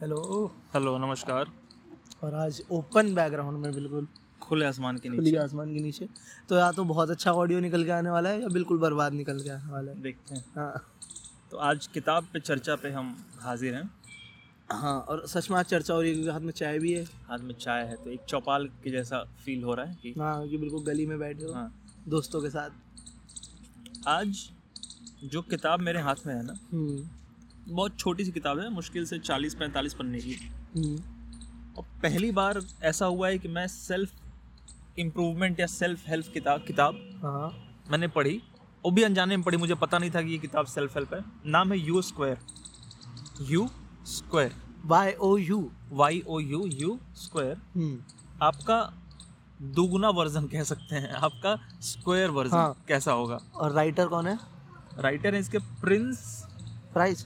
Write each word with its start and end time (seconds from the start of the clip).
Hello 0.00 0.46
hello 0.74 0.96
नमस्कार। 0.98 1.46
और 2.24 2.34
आज 2.34 2.62
ओपन 2.70 3.14
बैकग्राउंड 3.14 3.58
में 3.58 3.72
बिल्कुल 3.74 4.06
खुले 4.42 4.66
आसमान 4.66 4.96
के 4.96 5.08
खुली 5.08 5.20
नीचे। 5.20 5.36
आसमान 5.36 5.74
के 5.74 5.80
नीचे। 5.80 6.08
तो 6.48 6.56
या 6.56 6.70
तो 6.72 6.84
बहुत 6.84 7.10
अच्छा 7.10 7.32
ऑडियो 7.32 7.60
निकल 7.60 7.84
के 7.84 7.90
आने 7.90 8.10
वाला 8.10 8.28
है 8.28 8.40
या 8.42 8.48
बिल्कुल 8.48 8.78
बर्बाद 8.78 9.12
निकल 9.12 9.40
के 9.40 9.50
आने 9.50 9.72
वाला 9.72 9.92
है। 9.92 10.02
देखते 10.02 10.34
हैं। 10.34 10.44
हाँ। 10.56 10.72
तो 11.50 11.56
आज 11.56 11.86
किताब 11.86 12.28
पे 12.32 12.40
चर्चा 12.40 12.76
पे 12.76 12.90
हम 12.90 13.14
हाजिर 13.40 13.74
हैं। 13.74 13.90
हाँ 14.70 15.00
और 15.00 15.26
सच 15.26 15.50
में 15.50 15.58
आज 15.58 15.64
चर्चा 15.64 15.94
हो 15.94 16.00
रही 16.00 16.10
है 16.10 16.14
क्योंकि 16.14 16.32
हाथ 16.32 16.40
में 16.40 16.52
चाय 16.52 16.78
भी 16.78 16.92
है। 16.92 17.04
हाथ 17.04 17.38
में 17.38 17.54
चाय 17.54 17.84
है 17.84 17.96
तो 18.04 18.10
एक 18.10 18.20
चौपाल 18.28 18.66
के 18.84 18.90
जैसा 18.90 19.24
फील 19.44 19.62
हो 19.64 19.74
रहा 19.74 19.86
है 19.86 19.98
कि 20.02 20.14
हाँ 20.18 20.48
कि 20.48 20.56
बिल्कुल 20.56 20.84
गली 20.84 21.06
में 21.06 21.18
बैठे 21.18 21.44
हो। 21.44 21.52
हाँ। 21.52 21.72
दोस्तों 22.08 22.42
के 22.42 22.50
साथ। 22.50 22.70
आज 24.08 24.50
जो 25.24 25.42
किताब 25.42 25.80
मेरे 25.80 26.00
हाथ 26.00 26.26
में 26.26 26.34
है 26.34 26.42
ना 26.42 26.54
हम्म, 26.72 27.74
बहुत 27.74 27.98
छोटी 27.98 28.24
सी 28.24 28.30
किताब 28.32 28.58
है 28.60 28.68
मुश्किल 28.70 29.04
से 29.06 29.18
चालीस 29.18 29.54
पैंतालीस 29.54 29.94
पन्ने 29.94 30.20
की। 30.20 30.34
हम्म, 30.76 30.96
और 31.78 31.84
पहली 32.02 32.30
बार 32.32 32.60
ऐसा 32.82 33.06
हुआ 33.06 33.28
है 33.28 33.38
कि 33.38 33.48
मैं 33.48 33.66
सेल्फ 33.68 34.98
इम्प्रूवमेंट 34.98 35.60
या 35.60 35.66
सेल्फ 35.66 36.08
हेल्प 36.08 36.26
किताब 36.34 36.64
किताब 36.66 36.94
हाँ। 37.22 37.50
मैंने 37.90 38.08
पढ़ी। 38.08 38.40
वो 38.84 38.90
भी 38.90 39.02
अनजाने 39.02 39.36
में 39.36 39.44
पढ़ी 39.44 39.56
मुझे 39.56 39.74
पता 39.74 39.98
नहीं 39.98 40.10
था 40.10 40.22
कि 40.22 40.30
ये 40.30 40.38
किताब 40.38 40.66
सेल्फ 40.66 40.96
हेल्प 40.96 41.14
है। 41.14 41.20
नाम 41.46 41.72
है 41.72 41.78
you 41.78 42.02
square 42.02 42.38
you 43.50 43.68
square 44.06 44.54
Y 44.86 45.12
O 45.12 45.36
U 45.38 45.70
Y 45.92 46.22
O 46.28 46.38
U 46.40 46.66
you 46.72 46.98
square 47.16 48.02
आपका 48.42 48.80
दुगुना 49.74 50.08
वर्जन 50.10 50.46
कह 50.46 50.62
सकते 50.64 50.94
हैं। 50.94 51.10
आपका 51.10 51.54
स्क्वायर 51.82 52.30
वर्जन 52.30 52.56
हाँ। 52.56 52.84
कैसा 52.88 53.12
होगा? 53.12 53.38
और 53.54 53.72
राइटर 53.72 54.06
कौन 54.08 54.26
है? 54.26 54.38
राइटर 54.98 55.34
है 55.34 55.40
इसके 55.40 55.58
प्रिंस 55.80 56.20
प्राइस 56.92 57.22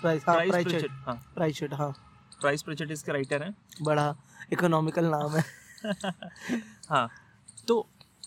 प्राइस 0.00 0.22
हाँ 0.26 0.34
प्राइस 0.36 0.50
प्राइस 0.50 0.66
प्रिचेट 0.66 0.90
हाँ। 1.06 1.14
प्राइस 1.34 1.60
हाँ। 1.72 1.90
प्राइस 2.40 2.62
प्रिचेट 2.62 2.90
इसके 2.90 3.12
राइटर 3.12 3.42
हैं। 3.42 3.54
बड़ा 3.82 4.14
इकोनॉमिकल 4.52 5.04
नाम 5.06 5.36
है। 5.36 5.44
हाँ 6.88 7.08
तो 7.68 7.80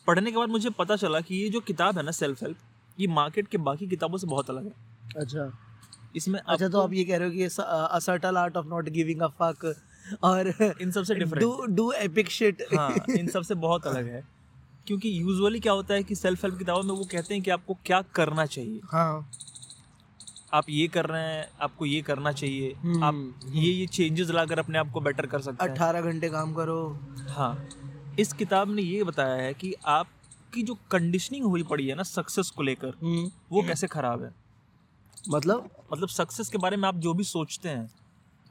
पढ़ने 0.07 0.31
के 0.31 0.37
बाद 0.37 0.49
मुझे 0.49 0.69
पता 0.69 0.95
चला 0.95 1.19
कि 1.21 1.35
ये 1.35 1.49
जो 1.49 1.59
किताब 1.59 1.97
है 1.97 2.03
ना 2.03 2.11
सेल्फ 2.11 2.43
हेल्प 2.43 2.57
ये 2.99 3.07
मार्केट 3.07 3.47
के 3.47 3.57
बाकी 3.69 3.87
किताबों 3.87 4.17
से 4.17 4.27
बहुत 4.27 4.49
अलग 4.49 4.65
है। 4.65 4.73
अच्छा। 5.17 5.51
इसमें 6.15 6.39
अच्छा 6.39 6.67
तो 6.67 6.81
आप 6.81 6.93
ये 6.93 7.03
कह 7.05 7.17
रहे 7.17 7.27
हो 7.27 7.33
कि 7.33 7.41
ये 7.41 7.49
subtle 7.49 8.37
art 8.37 8.57
of 8.57 8.67
not 8.67 8.89
giving 8.89 9.21
a 9.21 9.27
fuck 9.41 9.73
और 10.23 10.47
इन 10.81 10.91
सबसे 10.91 11.15
do 11.15 11.25
different 11.25 11.75
do 11.75 11.91
epic 11.91 12.29
shit 12.31 12.61
हाँ 12.75 12.93
इन 13.09 13.27
सबसे 13.27 13.55
बहुत 13.55 13.87
अलग 13.87 14.07
है। 14.07 14.23
क्योंकि 14.87 15.21
यूजुअली 15.21 15.59
क्या 15.59 15.73
होता 15.73 15.93
है 15.93 16.03
कि 16.03 16.15
सेल्फ 16.15 16.45
हेल्प 16.45 16.57
किताबों 16.57 16.83
में 16.83 16.95
वो 16.95 17.05
कहते 17.11 17.33
हैं 17.33 17.43
कि 17.43 17.51
आपको 17.51 17.77
क्या 17.85 18.01
करना 18.01 18.45
चाहिए। 18.45 18.79
हाँ। 18.85 19.31
आप 20.53 20.65
ये 20.69 20.87
कर 20.87 21.05
रहे 21.05 21.21
हैं 21.21 21.47
आपको 21.61 21.85
ये 21.85 22.01
करना 22.01 22.31
चाहिए। 22.31 22.73
हम्म, 22.73 23.03
आप 23.03 23.39
ये 23.53 23.71
ये 23.71 23.87
चेंजेस 23.87 24.29
लाकर 24.29 24.59
अपने 24.59 24.77
आप 24.77 24.91
को 24.91 25.01
बेटर 25.01 25.25
कर 25.25 25.41
सकते 25.41 25.65
हैं। 25.65 25.71
अट्ठारह 25.71 26.01
घंटे 26.01 26.29
काम 26.29 26.53
करो। 26.53 26.99
हाँ। 27.29 27.69
इस 28.19 28.33
किताब 28.33 28.71
ने 28.71 28.81
ये 28.81 29.03
बताया 29.03 29.33
है 29.33 29.53
कि 29.53 29.73
आपकी 29.85 30.63
जो 30.63 30.77
कंडीशनिंग 30.91 31.45
हुई 31.45 31.63
पड़ी 31.63 31.87
है 31.87 31.95
ना 31.95 32.03
सक्सेस 32.03 32.49
को 32.49 32.63
लेकर 32.63 32.87
हम्म, 32.87 33.31
वो 33.51 33.63
कैसे 33.63 33.87
खराब 33.87 34.23
है? 34.23 34.35
मतलब? 35.29 35.69
मतलब 35.93 36.07
सक्सेस 36.07 36.49
के 36.49 36.57
बारे 36.57 36.77
में 36.77 36.87
आप 36.87 36.95
जो 36.95 37.13
भी 37.13 37.23
सोचते 37.23 37.69
हैं 37.69 37.91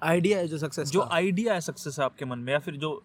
आइडिया 0.02 0.38
है 0.38 0.48
जो 0.48 0.58
सक्सेस 0.58 0.90
जो 0.90 1.02
आइडिया 1.02 1.54
है 1.54 1.60
सक्सेस 1.60 1.98
है 1.98 2.04
आपके 2.04 2.24
मन 2.24 2.38
में 2.38 2.52
या 2.52 2.58
फिर 2.58 2.76
जो 2.76 3.02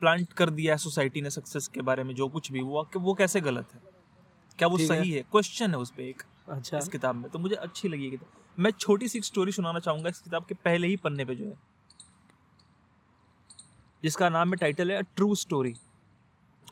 प्लांट 0.00 0.32
कर 0.32 0.50
दिया 0.50 0.74
है 0.74 0.78
सोसाइटी 0.78 1.20
ने 1.20 1.30
सक्सेस 1.30 1.68
के 1.68 1.82
बारे 1.82 2.04
में 2.04 2.14
जो 2.14 2.28
कुछ 2.28 2.52
भी 2.52 2.60
वो 2.62 2.86
वो 2.96 3.14
कैसे 3.14 3.40
गलत 3.40 3.74
है? 3.74 3.80
क्या 4.58 4.68
वो 4.68 4.78
सही 4.78 5.10
है? 5.10 5.22
क्वेश्चन 5.22 5.70
है 5.70 5.78
उस 5.78 5.90
पे 5.90 6.08
एक 6.08 6.22
अच्छा। 6.48 6.78
इस 6.78 6.88
किताब 6.88 7.14
में। 7.14 7.30
तो 7.30 7.38
मुझे 7.38 7.54
अच्छी 7.54 7.88
लगी 7.88 8.10
किताब। 8.10 8.62
मैं 8.62 8.70
छोटी 8.70 9.08
सी 9.08 9.20
स्टोरी 9.20 9.52
सुनाना 9.52 9.78
चाहूँगा 9.78 10.08
इस 10.08 10.18
किताब 10.20 10.44
के 10.44 10.54
पहले 10.54 10.86
ही 10.86 10.96
पन्ने 10.96 11.24
पे 11.24 11.34
जो 11.34 11.44
है। 11.44 11.56
जिसका 14.02 14.28
नाम 14.28 14.50
है 14.50 14.56
टाइटल 14.56 14.90
है 14.92 15.02
ट्रू 15.02 15.34
स्टोरी 15.34 15.74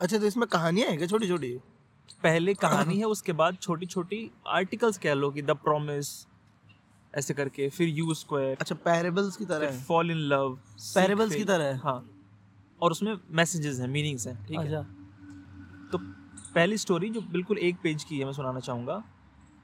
अच्छा 0.01 0.19
तो 0.19 0.27
इसमें 0.27 0.47
कहानियाँ 0.49 0.89
हैं 0.89 0.99
क्या? 0.99 1.07
छोटी 1.07 1.29
छोटी 1.29 1.57
पहले 2.23 2.55
कहानी 2.55 2.99
है 2.99 3.05
उसके 3.05 3.33
बाद 3.33 3.57
छोटी 3.63 3.87
छोटी 3.87 4.31
आर्टिकल्स 4.49 4.99
कह 4.99 5.15
लो 5.15 5.31
कि 5.31 5.43
द 5.43 5.51
प्रॉमिस 5.51 6.09
ऐसे 7.15 7.35
करके 7.35 7.69
फिर 7.69 7.89
यू 7.89 8.15
स्क्वायर 8.15 8.57
अच्छा 8.61 8.75
पैरेबल्स 8.75 9.37
की 9.37 9.45
तरह 9.45 9.81
फॉल 9.85 10.11
इन 10.11 10.17
लव 10.17 10.55
पैरेबल्स 10.95 11.35
की 11.35 11.45
तरह 11.45 11.81
हाँ। 11.85 11.99
और 12.83 12.91
उसमें 12.91 13.17
मैसेजेस 13.41 13.81
हैं 13.81 13.89
मीनिंग्स 13.89 14.27
हैं 14.27 14.37
ठीक 14.47 14.59
है? 14.59 14.65
अच्छा। 14.65 14.83
तो 15.93 15.99
पहली 16.55 16.79
स्टोरी 16.79 17.09
जो 17.11 17.21
बिल्कुल 17.33 17.59
एक 17.59 17.77
पेज 17.83 18.05
की 18.05 18.19
है 18.19 18.25
मैं 18.25 18.33
सुनाना 18.33 18.61
चाहूँगा 18.61 19.03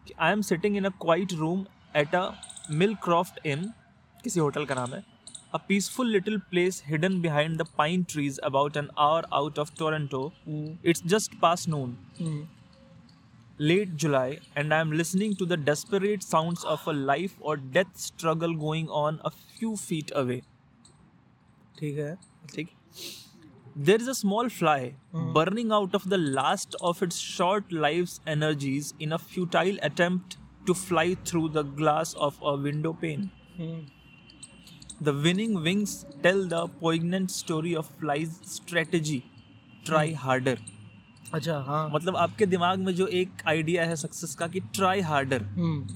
कि 0.06 0.14
I 0.18 0.32
am 0.32 0.42
sitting 0.50 0.76
in 0.76 0.84
a 0.84 0.90
quiet 1.02 1.32
room 1.32 1.64
at 1.96 2.14
a 2.14 2.30
Millcroft 3.04 3.46
Inn 3.46 3.72
किसी 4.24 4.40
होटल 4.40 4.64
का 4.64 4.74
नाम 4.74 4.94
है 4.94 5.02
a 5.54 5.58
peaceful 5.68 6.10
little 6.12 6.38
place 6.50 6.82
hidden 6.86 7.20
behind 7.20 7.58
the 7.62 7.66
pine 7.78 8.04
trees 8.10 8.38
about 8.50 8.76
an 8.76 8.88
hour 8.98 9.26
out 9.32 9.58
of 9.58 9.74
Toronto 9.78 10.30
it's 10.84 11.06
just 11.06 11.40
past 11.40 11.68
noon 11.68 11.96
late 13.60 13.94
July, 13.96 14.38
and 14.56 14.72
I 14.74 14.76
am 14.80 14.90
listening 14.92 15.32
to 15.34 15.46
the 15.52 15.56
desperate 15.68 16.22
sounds 16.22 16.64
of 16.64 16.82
a 16.86 16.92
life 16.92 17.32
or 17.40 17.56
death 17.56 17.96
struggle 17.96 18.52
going 18.54 18.88
on 18.98 19.18
a 19.24 19.30
few 19.30 19.70
feet 19.76 20.12
away. 20.20 20.36
ठीक 21.78 21.98
है। 21.98 22.14
ठीक? 22.54 22.68
There 23.76 24.00
is 24.02 24.08
a 24.08 24.14
small 24.14 24.48
fly 24.48 24.94
burning 25.34 25.70
out 25.72 25.94
of 25.94 26.08
the 26.10 26.18
last 26.18 26.74
of 26.80 27.02
its 27.02 27.16
short 27.18 27.70
life's 27.72 28.20
energies 28.26 28.92
in 28.98 29.12
a 29.12 29.18
futile 29.18 29.76
attempt 29.82 30.36
to 30.66 30.74
fly 30.74 31.14
through 31.24 31.48
the 31.50 31.62
glass 31.62 32.14
of 32.28 32.38
a 32.42 32.56
window 32.56 32.92
pane. 33.04 33.28
Hmm, 33.58 33.84
The 35.02 35.12
winning 35.26 35.54
wings 35.62 35.92
tell 36.22 36.42
the 36.48 36.66
poignant 36.80 37.30
story 37.30 37.74
of 37.76 37.86
fly's 38.00 38.32
strategy. 38.54 39.20
Try 39.84 40.06
harder. 40.24 40.56
अच्छा 41.34 41.58
हाँ 41.68 41.88
मतलब 41.94 42.16
आपके 42.16 42.46
दिमाग 42.46 42.78
में 42.84 42.94
जो 42.94 43.06
एक 43.22 43.42
idea 43.48 43.84
है 43.86 43.96
success 44.02 44.34
का 44.34 44.46
कि 44.48 44.60
ट्राई 44.74 45.00
हार्डर 45.08 45.42
हम्म, 45.42 45.86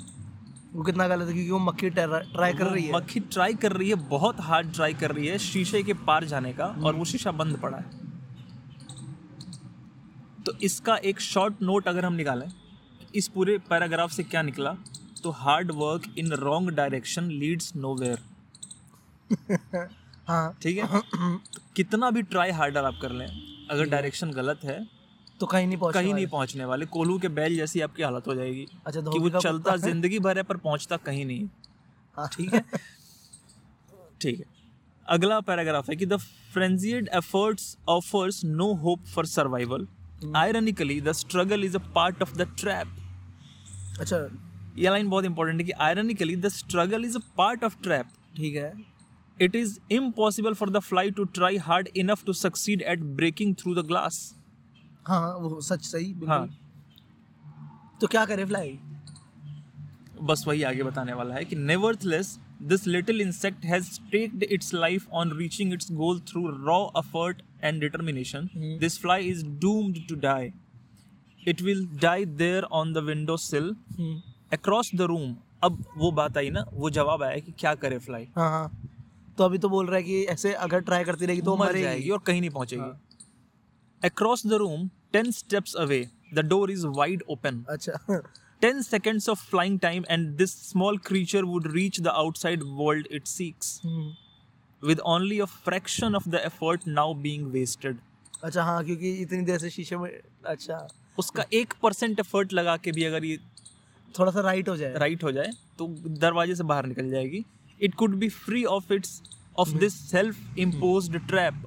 वो 0.75 0.83
कितना 0.83 1.07
गलत 1.09 1.27
है 1.29 1.33
क्योंकि 1.33 1.51
वो 1.51 1.59
मक्खी 1.59 1.91
ट्राई 1.91 2.53
कर 2.53 2.67
रही 2.67 2.85
है। 2.85 2.93
मक्खी 2.93 3.21
ट्राई 3.21 3.55
कर 3.55 3.73
रही 3.73 3.89
है 3.89 3.95
बहुत 4.09 4.41
हार्ड 4.41 4.73
ट्राई 4.75 4.95
कर 4.95 5.13
रही 5.13 5.27
है 5.27 5.39
शीशे 5.39 5.83
के 5.83 5.95
पार 6.07 6.25
जाने 6.25 6.53
का 6.53 6.67
और 6.85 6.95
वो 6.95 7.05
शीशा 7.05 7.33
बंद 7.33 7.57
पड़ा 7.57 7.79
है। 7.79 8.01
तो 10.47 10.53
इसका 10.63 10.97
एक 11.05 11.21
शॉर्ट 11.21 11.63
नोट 11.63 11.89
अगर 11.89 12.05
हम 12.05 12.13
निकालें 12.13 12.49
इस 13.15 13.29
पूरे 13.29 13.57
पैराग्राफ 13.71 14.11
से 14.11 14.23
क्या 14.23 14.43
निकला? 14.43 14.75
तो 15.23 15.31
hard 15.31 15.71
work 15.75 16.15
in 16.19 16.33
wrong 16.33 16.71
direction 16.71 17.29
leads 17.31 17.73
nowhere 17.77 18.19
हाँ। 20.29 20.57
ठीक 20.63 20.79
है? 20.79 20.87
तो 20.87 21.39
कितना 21.77 22.11
भी 22.11 22.23
ट्राई 22.23 22.51
हार्डर 22.51 22.85
आप 22.85 22.99
कर 23.03 23.11
लें 23.11 23.27
अगर 23.71 23.85
डायरेक्शन 23.85 24.31
गलत 24.31 24.61
है 24.65 24.79
तो 25.43 25.47
कहीं 25.47 25.67
नहीं 25.67 25.79
पहुँच 25.79 25.95
कहीं 25.95 26.15
नहीं 26.15 26.27
पहुँचने 26.29 26.65
वाले। 26.65 26.87
कोल्हू 26.89 27.19
के 27.19 27.29
बैल 27.37 27.57
जैसी 27.57 27.81
आपकी 27.81 28.03
हालत 28.03 28.27
हो 28.27 28.35
जाएगी 28.35 28.67
अच्छा 28.87 29.01
कि 29.03 29.19
वो 29.19 29.29
चलता 29.31 29.77
ज़िंदगी 29.79 30.19
भर 30.21 30.39
है 30.39 30.43
पर 30.45 30.57
पहुँचता 30.59 30.97
कहीं 31.07 31.25
नहीं। 31.27 31.49
हाँ, 32.17 32.29
ठीक 32.33 32.55
है? 32.55 32.61
ठीक 34.21 34.39
है। 34.39 34.45
अगला 35.09 35.39
पैराग्राफ 35.41 35.89
है 35.91 35.97
कि 35.97 36.07
the 36.07 36.17
frenzied 36.53 37.09
efforts 37.15 37.77
offers 37.91 38.41
no 38.45 38.73
hope 38.83 39.05
for 39.15 39.27
survival. 39.27 39.87
Ironically 40.37 41.01
the 41.01 41.13
struggle 41.15 41.65
is 41.65 41.77
a 41.77 41.81
part 41.95 42.23
of 42.23 42.37
the 42.37 42.47
trap 42.59 44.01
अच्छा। 44.01 44.19
ये 44.79 44.91
लाइन 44.91 45.09
बहुत 45.09 45.25
इंपॉर्टेंट 45.25 45.61
है 45.61 45.67
कि 45.67 45.73
ironically 45.87 46.37
the 46.37 46.49
struggle 46.51 47.05
is 47.05 47.17
a 47.17 47.21
part 47.39 47.65
of 47.65 47.77
trap 47.83 48.13
ठीक 48.37 48.55
है। 48.57 48.73
It 49.37 49.57
is 49.57 49.79
impossible 49.93 50.55
for 50.55 50.71
the 50.71 50.79
fly 50.83 51.11
to 51.11 51.25
try 51.33 51.57
hard 51.67 51.89
enough 51.97 52.25
to 52.25 52.33
succeed 52.41 52.83
at 52.83 53.03
breaking 53.19 53.55
through 53.55 53.75
the 53.75 53.87
glass 53.87 54.23
हाँ 55.07 55.35
वो 55.37 55.61
सच 55.61 55.85
सही 55.85 56.13
हाँ। 56.29 56.47
तो 58.01 58.07
क्या 58.07 58.25
करे 58.25 58.45
फ्लाई 58.45 58.79
बस 60.23 60.45
वही 60.49 60.63
आगे 60.63 60.83
बताने 60.83 61.13
वाला 61.13 61.35
है 61.35 61.45
कि 61.45 61.57
nevertheless 61.57 62.39
this 62.63 62.87
little 62.87 63.21
insect 63.21 63.65
has 63.65 63.85
staked 63.93 64.43
its 64.43 64.75
life 64.75 65.09
on 65.13 65.33
reaching 65.39 65.73
its 65.73 65.91
goal 65.93 66.21
through 66.29 66.47
raw 66.67 66.79
effort 66.99 67.43
and 67.65 67.81
determination. 67.81 68.49
This 68.81 68.99
fly 69.01 69.25
is 69.31 69.45
doomed 69.61 69.99
to 70.09 70.15
die 70.21 70.53
it 71.41 71.63
will 71.63 71.87
die 72.03 72.25
there 72.25 72.65
on 72.73 72.93
the 72.93 72.99
window 73.07 73.37
sill 73.37 73.75
across 74.53 74.91
the 74.95 75.03
room 75.11 75.35
अब 75.65 75.85
वो 75.97 76.11
बात 76.13 76.37
आई 76.39 76.51
ना 76.51 76.65
वो 76.73 76.91
जवाब 76.91 77.23
आया 77.23 77.39
कि 77.39 77.53
क्या 77.59 77.75
करे 77.75 77.99
फ्लाई 77.99 78.29
हाँ 78.37 78.51
हाँ। 78.51 78.71
तो 79.39 79.45
अभी 79.45 79.59
तो 79.59 79.69
बोल 79.69 79.87
रहा 79.87 79.97
है 79.97 80.03
कि 80.03 80.23
ऐसे 80.31 80.53
अगर 80.55 80.81
ट्राई 80.81 81.05
करती 81.05 81.27
रहेगी 81.27 81.43
तो 81.43 81.57
मर 81.57 81.79
जाएगी 81.79 82.11
और 82.11 82.19
कहीं 82.27 82.41
नहीं 82.41 82.51
पहुंचेगी। 82.51 82.83
हाँ। 82.83 83.01
Across 84.05 84.47
the 84.47 84.53
room 84.63 84.89
ten 85.13 85.31
steps 85.31 85.75
away 85.77 86.07
the 86.35 86.47
door 86.47 86.71
is 86.71 86.87
wide 86.87 87.23
open 87.31 87.65
अच्छा। 87.71 88.23
10 88.63 88.83
seconds 88.87 89.25
of 89.31 89.41
flying 89.45 89.77
time 89.85 90.05
and 90.15 90.37
this 90.41 90.53
small 90.65 90.99
creature 91.07 91.41
would 91.47 91.65
reach 91.77 91.97
the 92.07 92.13
outside 92.19 92.61
world 92.81 93.09
it 93.19 93.31
seeks. 93.31 93.71
Hmm, 93.85 94.13
with 94.83 95.01
only 95.13 95.39
a 95.41 95.47
fraction 95.47 96.19
of 96.19 96.29
the 96.35 96.43
effort 96.49 96.87
now 96.99 97.07
being 97.25 97.49
wasted. 97.57 97.97
अच्छा 98.45 98.63
हाँ 98.63 98.85
क्योंकि 98.85 99.13
इतनी 99.23 99.43
देर 99.43 99.59
से 99.59 99.71
शीशे 99.71 99.97
में 99.97 100.11
अच्छा। 100.47 100.79
उसका 101.19 101.45
एक 101.55 101.75
परसेंट 101.83 102.21
एफर्ट 102.21 102.53
लगा 102.53 102.77
के 102.85 102.93
भी 102.93 103.05
अगर 103.05 103.25
ये 103.25 103.39
थोड़ा 104.19 104.33
सा 104.33 104.41
राइट 104.41 104.69
हो 104.69 104.77
जाए। 104.77 104.95
राइट 104.99 105.25
हो 105.25 105.33
जाए 105.33 105.51
तो 105.79 105.87
दरवाजे 106.21 106.55
से 106.55 106.65
बाहर 106.65 106.87
निकल 106.87 107.11
जाएगी। 107.11 107.45
It 107.81 107.95
could 107.95 108.15
be 108.19 108.29
free 108.29 108.65
of 108.77 108.93
its 108.93 109.23
of 109.59 109.77
this 109.79 110.01
self 110.11 110.59
imposed 110.59 111.19
trap 111.29 111.63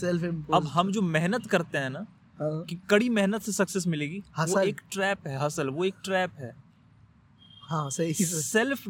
self 0.00 0.46
अब 0.54 0.66
हम 0.66 0.92
जो 0.92 1.02
मेहनत 1.02 1.46
करते 1.46 1.78
हैं 1.78 1.90
ना 1.90 2.06
कि 2.42 2.80
कड़ी 2.90 3.08
मेहनत 3.08 3.42
से 3.42 3.52
सक्सेस 3.52 3.86
मिलेगी 3.86 4.18
वो 4.18 4.60
एक 4.60 4.80
ट्रैप 4.92 5.26
है 5.26 5.38
हसल 5.38 5.68
वो 5.68 5.84
एक 5.84 5.94
ट्रैप 6.04 6.32
है। 6.38 6.56
हाँ 7.62 7.90
सही 7.90 8.14
सेल्फ 8.14 8.88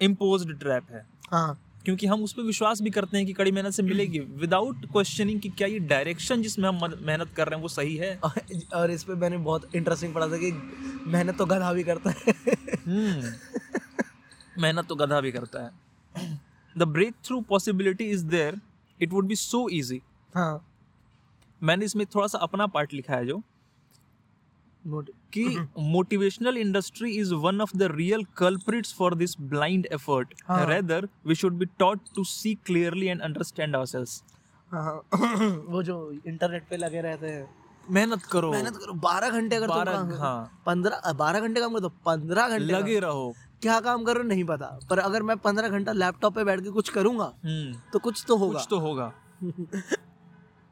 इम्पोज्ड 0.00 0.58
ट्रैप 0.58 0.86
है। 0.90 1.06
हाँ। 1.32 1.60
क्योंकि 1.84 2.06
हम 2.06 2.22
उस 2.22 2.32
पर 2.32 2.42
विश्वास 2.42 2.82
भी 2.82 2.90
करते 2.90 3.16
हैं 3.16 3.26
कि 3.26 3.32
कड़ी 3.32 3.52
मेहनत 3.52 3.72
से 3.72 3.82
मिलेगी। 3.82 4.18
विदाउट 4.18 4.86
क्वेश्चनिंग 4.86 5.40
कि 5.40 5.48
क्या 5.48 5.68
ये 5.68 5.78
डायरेक्शन 5.78 6.42
जिसमें 6.42 6.68
हम 6.68 6.98
मेहनत 7.00 7.30
कर 7.36 7.48
रहे 7.48 7.56
हैं 7.56 7.62
वो 7.62 7.68
सही 7.68 7.96
है? 7.96 8.20
और- 8.74 8.90
इस 8.90 9.04
पे 9.04 9.14
मैंने 9.14 9.38
बहुत 9.38 9.74
इंटरेस्टिंग 9.74 10.14
पढ़ा 10.14 10.26
था 10.26 10.36
कि 10.36 10.52
मेहनत 11.06 11.38
तो 11.38 11.46
गधा 11.46 11.72
भी 11.72 11.84
करता 11.84 12.10
है। 12.10 12.34
हम्म। 12.86 13.32
मेहनत 14.62 14.86
तो 14.86 14.94
गधा 14.94 15.20
भी 15.20 15.32
करता 15.32 15.62
है। 15.62 15.70
The 16.78 16.82
breakthrough 17.24 17.40
possibility 17.40 18.04
is 18.04 18.24
there 18.24 18.60
it 19.00 19.12
would 19.12 19.26
be 19.26 19.36
so 19.36 19.68
easy 19.72 20.02
हाँ। 20.34 20.64
मैंने 21.62 21.84
इसमें 21.84 22.06
थोड़ा 22.06 22.26
सा 22.26 22.38
अपना 22.38 22.66
पार्ट 22.66 22.92
लिखा 22.94 23.14
है 23.14 23.26
जो 23.26 23.42
कि 25.32 25.44
motivational 25.78 26.56
industry 26.56 27.10
is 27.10 27.34
one 27.34 27.60
of 27.60 27.76
the 27.76 27.82
real 27.82 28.24
culprits 28.36 28.94
for 28.94 29.14
this 29.14 29.36
blind 29.40 29.86
effort. 29.92 30.34
Rather 30.50 31.08
we 31.26 31.34
should 31.34 31.52
be 31.52 31.66
taught 31.78 32.00
to 32.16 32.24
see 32.24 32.54
clearly 32.54 33.06
and 33.06 33.20
understand 33.20 33.76
ourselves 33.76 34.22
हाँ 34.72 34.94
वो 35.68 35.82
जो 35.82 35.96
इंटरनेट 36.26 36.66
पे 36.70 36.76
लगे 36.76 37.00
रहते 37.00 37.26
हैं। 37.26 37.48
मेहनत 37.90 38.22
करो। 38.22 38.50
मेहनत 38.52 38.76
करो। 38.76 38.92
बारह 38.92 39.30
घंटे 39.30 39.56
अगर 39.56 39.66
तुम 39.66 39.76
12 39.76 39.92
काम 39.92 40.08
करो। 40.08 40.18
हाँ। 40.18 40.62
पंद्रह 40.66 41.12
बारह 41.12 41.40
घंटे 41.40 41.60
काम 41.60 41.70
करो 41.70 41.80
तो 41.80 41.88
पंद्रह 42.06 42.48
घंटे 42.48 42.72
लगे 42.72 42.98
रहो। 43.00 43.34
क्या 43.62 43.80
काम 43.80 44.04
करो 44.04 44.22
नहीं 44.22 44.44
पता। 44.44 44.78
पर 44.90 44.98
अगर 44.98 45.22
मैं 45.22 45.36
पंद्रह 45.36 45.68
घंटा 45.68 45.92
लैपटॉप 45.92 46.34
पे 46.34 46.44
बैठ 46.44 46.60
के 46.60 46.70
कुछ 46.70 46.88
करूँगा 46.88 47.32
हम्म। 47.44 47.80
तो 47.92 47.98
कुछ 47.98 48.24
तो 48.28 48.36
होगा। 48.36 48.58
कुछ 48.58 48.66
तो 48.70 48.78
होगा। 48.78 49.12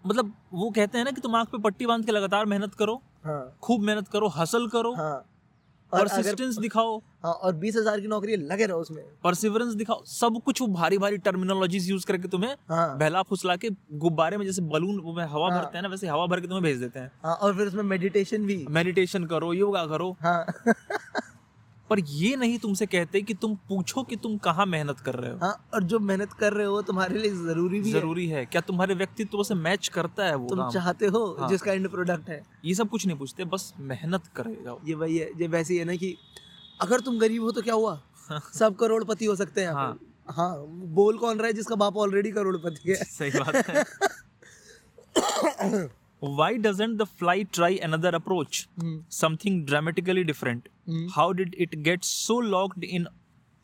मतलब 0.05 0.33
वो 0.53 0.71
कहते 0.71 0.99
हैं 0.99 1.05
ना 1.05 1.11
कि 1.11 1.21
तुम 1.21 1.37
आँख 1.37 1.49
पे 1.49 1.59
पट्टी 1.59 1.87
बाँध 1.87 2.07
के 2.07 2.13
लगातार 2.13 2.47
मेहनत 2.47 2.75
करो 2.75 3.01
हाँ। 3.25 3.59
खूब 3.63 3.83
मेहनत 3.83 4.09
करो 4.09 4.29
हसल 4.29 4.67
करो 4.69 4.95
हाँ। 4.95 5.29
परसिस्टेंस 5.93 6.59
दिखाओ। 6.59 6.97
हाँ 7.25 7.33
और 7.33 7.55
बीस 7.55 7.77
हज़ार 7.77 8.01
की 8.01 8.07
नौकरी 8.07 8.37
लगे 8.37 8.67
रहो 8.67 8.79
उसमें। 8.81 9.03
परसिवरेंस 9.25 9.73
दिखाओ। 9.75 10.03
सब 10.05 10.41
कुछ 10.45 10.61
वो 10.61 10.67
भारी 10.67 10.99
भारी 10.99 11.19
टर्मिनोलॉजीज 11.19 11.89
यूज़ 11.91 12.07
करके 12.07 12.29
तुम्हें 12.29 12.55
हाँ। 12.69 12.97
बहला 12.99 13.23
फुसला 13.23 13.57
के 13.57 13.71
गुब्बारे 13.97 14.37
में 14.37 14.45
जैसे 14.47 14.63
बलून 14.63 15.01
वो 15.01 15.13
में 15.13 15.25
हवा 15.25 15.51
हाँ। 15.51 15.59
भरते 15.59 15.79
हैं 15.79 15.83
ना 15.83 15.89
वैसे 15.89 16.09
हवा 16.09 16.27
भर 16.27 16.41
के 16.41 16.47
तुम्हें 16.47 16.63
भेज 16.63 16.79
देते 16.81 17.01
हैं। 17.01 17.11
हाँ 17.25 17.35
और 17.35 17.57
फिर 17.57 17.67
उसमें 17.67 17.83
मेडिटेशन 17.83 18.47
भी। 18.47 18.65
मेडिटेशन 18.71 19.25
करो 19.25 19.53
योगा 19.53 19.87
करो। 19.87 20.11
हाँ। 20.23 20.45
पर 21.93 22.01
ये 22.01 22.37
नहीं 22.37 22.59
तुमसे 22.59 22.87
कहते 22.87 23.23
कि 23.23 23.35
तुम 23.35 23.55
पूछो 23.55 24.03
कि 24.03 24.17
तुम 24.17 24.37
कहाँ 24.39 24.67
मेहनत 24.67 25.01
कर 25.01 25.15
रहे 25.15 25.31
हो। 25.33 25.39
हाँ 25.39 25.69
और 25.75 25.83
जो 25.83 25.99
मेहनत 25.99 26.33
कर 26.33 26.53
रहे 26.53 26.67
हो 26.67 26.83
तुम्हारे 26.83 27.19
लिए 27.19 27.31
ज़रूरी 27.31 27.81
भी 27.81 27.93
ज़रूरी 27.93 28.27
है। 28.27 28.39
है। 28.39 28.47
क्या 28.47 28.61
तुम्हारे 28.61 28.95
व्यक्तित्व 28.95 29.43
से 29.43 29.55
मैच 29.55 29.89
करता 29.89 30.25
है 30.25 30.35
वो 30.35 30.49
तुम 30.49 30.71
चाहते 30.71 31.07
हो 31.07 31.37
हाँ। 31.41 31.49
जिसका 31.49 31.73
एंड 31.73 31.89
प्रोडक्ट 31.89 32.29
है। 32.29 32.43
ये 32.65 32.75
सब 32.75 32.89
कुछ 32.89 33.07
नहीं 33.07 33.19
पूछते 33.19 33.45
बस 33.45 33.75
मेहनत 33.79 34.23
करे 34.37 34.57
जाओ। 34.65 34.81
ये 34.85 34.95
वही 34.95 35.17
है 35.17 35.31
ये 35.41 35.47
वैसे 35.47 35.75
ही 35.75 35.79
है 35.79 35.85
ना 35.85 35.97
कि 35.97 36.17
अगर 36.81 37.01
तुम 37.01 37.19
गरीब 37.19 37.43
हो 37.43 37.51
तो 37.51 37.63
क्या 37.63 37.75
हुआ? 37.75 38.03
सब 38.55 38.77
करोड़पति 38.77 39.25
हो 39.25 39.37
सकते 39.37 39.61
हैं 39.61 39.73
हाँ। 39.73 39.99
हाँ 40.29 40.67
बोल 40.69 41.19
कौन 41.19 41.39
रहा 41.39 41.47
है 41.47 41.53
जिसका 41.53 41.75
बाप 41.75 41.97
ऑलरेडी 41.97 42.31
करोड़पति 42.31 42.91
है? 42.91 42.95
सही 42.95 43.31
बात 43.31 43.69
है। 43.69 43.85
why 46.23 46.51
doesn't 46.59 46.99
the 46.99 47.07
fly 47.13 47.37
try 47.53 47.71
another 47.85 48.11
approach 48.15 48.59
hmm, 48.81 48.99
something 49.11 49.65
dramatically 49.65 50.25
different 50.25 50.69
hmm. 50.89 51.09
how 51.15 51.33
did 51.33 51.57
it 51.59 51.83
get 51.83 52.05
so 52.05 52.37
locked 52.53 52.85
in 52.91 53.07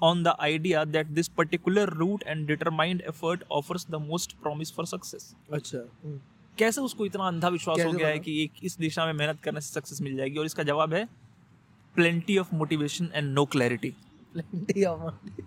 on 0.00 0.22
the 0.22 0.34
idea 0.46 0.84
that 0.86 1.14
this 1.14 1.28
particular 1.40 1.86
route 2.00 2.24
and 2.26 2.46
determined 2.46 3.04
effort 3.12 3.44
offers 3.50 3.86
the 3.94 4.00
most 4.00 4.34
promise 4.42 4.70
for 4.70 4.86
success 4.86 5.28
अच्छा 5.52 5.78
हम्म, 5.78 6.18
कैसे 6.58 6.80
उसको 6.80 7.06
इतना 7.06 7.26
अंधा 7.28 7.48
विश्वास 7.48 7.84
हो 7.84 7.92
गया 7.92 8.08
है 8.08 8.18
कि 8.18 8.42
एक 8.42 8.64
इस 8.64 8.78
दिशा 8.78 9.06
में 9.06 9.12
मेहनत 9.12 9.40
करने 9.42 9.60
से 9.60 9.72
सक्सेस 9.72 10.00
मिल 10.02 10.16
जाएगी 10.16 10.38
और 10.38 10.46
इसका 10.46 10.62
जवाब 10.72 10.94
है 10.94 11.04
plenty 11.96 12.38
of 12.38 12.54
motivation 12.54 13.10
and 13.14 13.32
no 13.34 13.44
clarity 13.56 13.94
of 14.36 15.00
money। 15.02 15.44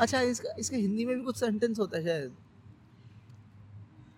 अच्छा 0.00 0.20
इसका 0.20 0.54
इसके 0.58 0.76
हिंदी 0.76 1.04
में 1.04 1.16
भी 1.16 1.22
कुछ 1.24 1.36
सेंटेंस 1.36 1.78
होता 1.78 1.98
है 1.98 2.04
शायद 2.04 2.32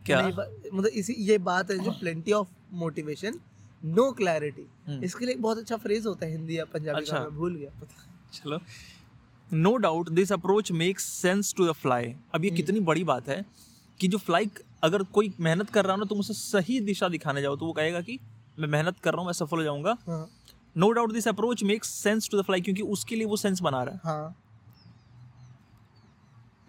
क्या? 0.07 0.21
मतलब 0.27 0.87
इसी 0.87 1.15
ये 1.21 1.39
बात 1.41 1.71
है 1.71 1.79
जो 1.79 1.91
plenty 1.93 2.33
of 2.33 2.49
motivation 2.75 3.39
no 3.83 4.11
clarity. 4.13 4.67
इसके 5.05 5.27
लिए 5.27 5.35
बहुत 5.37 5.59
अच्छा 5.59 5.77
फ्रेज 5.79 6.07
होता 6.07 6.27
है 6.27 6.33
हिंदी 6.33 6.59
या 6.59 6.65
पंजाबी 6.67 6.99
अच्छा। 6.99 7.15
का 7.15 7.21
मैं 7.21 7.35
भूल 7.37 7.55
गया 7.57 7.71
चलो। 8.35 8.61
No 9.51 9.77
doubt 9.79 10.09
this 10.11 10.33
approach 10.33 10.73
makes 10.75 11.05
sense 11.15 11.55
to 11.57 11.67
the 11.67 11.73
fly 11.75 12.15
अब 12.35 12.45
ये 12.45 12.51
हम्म। 12.51 12.57
कितनी 12.57 12.81
बड़ी 12.83 13.05
बात 13.05 13.29
है 13.29 13.45
कि 14.01 14.09
जो 14.09 14.19
फ्लाई 14.21 14.51
अगर 14.83 15.03
कोई 15.13 15.33
मेहनत 15.41 15.71
कर 15.71 15.85
रहा 15.85 15.93
हो 15.93 15.99
ना 15.99 16.05
तुम 16.05 16.19
उसे 16.19 16.35
सही 16.35 16.79
दिशा 16.83 17.09
दिखाने 17.09 17.43
जाओ 17.43 17.57
तो 17.57 17.67
वो 17.67 17.73
कहेगा 17.73 18.01
कि 18.01 18.19
मैं 18.59 18.69
मेहनत 18.69 18.99
कर 18.99 19.13
रहा 19.13 19.21
हूँ 19.21 19.27
मैं 19.27 19.33
सफल 19.35 19.57
हो 19.57 19.63
जाऊँगा। 19.63 19.97
No 20.77 20.91
doubt 20.93 21.13
this 21.13 21.29
approach 21.29 21.63
makes 21.65 21.89
sense 21.99 22.29
to 22.31 22.39
the 22.39 22.43
fly 22.45 22.61
क्योंकि 22.61 22.83
उसके 22.95 23.17
लिए 23.17 23.27
वो 23.27 23.37
सेंस 23.39 23.61
बना 23.63 23.83
रहा 23.83 24.17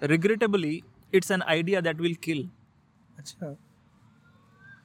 है। 0.02 0.08
Regrettably 0.10 0.82
it's 1.14 1.32
an 1.32 1.42
idea 1.44 1.82
that 1.82 2.02
will 2.02 2.16
kill 2.24 2.50
अच्छा। 3.18 3.56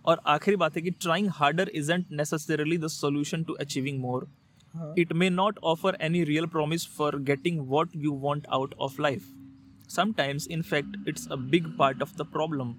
और 0.05 0.21
आखिरी 0.27 0.57
बात 0.57 0.77
है 0.77 0.83
कि 0.83 0.91
trying 0.91 1.29
harder 1.31 1.69
isn't 1.75 2.07
necessarily 2.11 2.79
the 2.79 2.87
solution 2.89 3.43
to 3.43 3.53
achieving 3.53 4.01
more 4.01 4.29
it 4.99 5.13
may 5.13 5.31
not 5.31 5.59
offer 5.65 5.97
any 6.01 6.25
real 6.25 6.47
promise 6.47 6.87
for 6.97 7.19
getting 7.23 7.61
what 7.69 7.97
you 7.97 8.13
want 8.21 8.47
out 8.53 8.75
of 8.81 9.01
life 9.03 9.29
sometimes 9.89 10.47
in 10.49 10.63
fact 10.63 11.09
it's 11.09 11.29
a 11.29 11.37
big 11.51 11.67
part 11.79 12.03
of 12.03 12.17
the 12.17 12.27
problem 12.33 12.75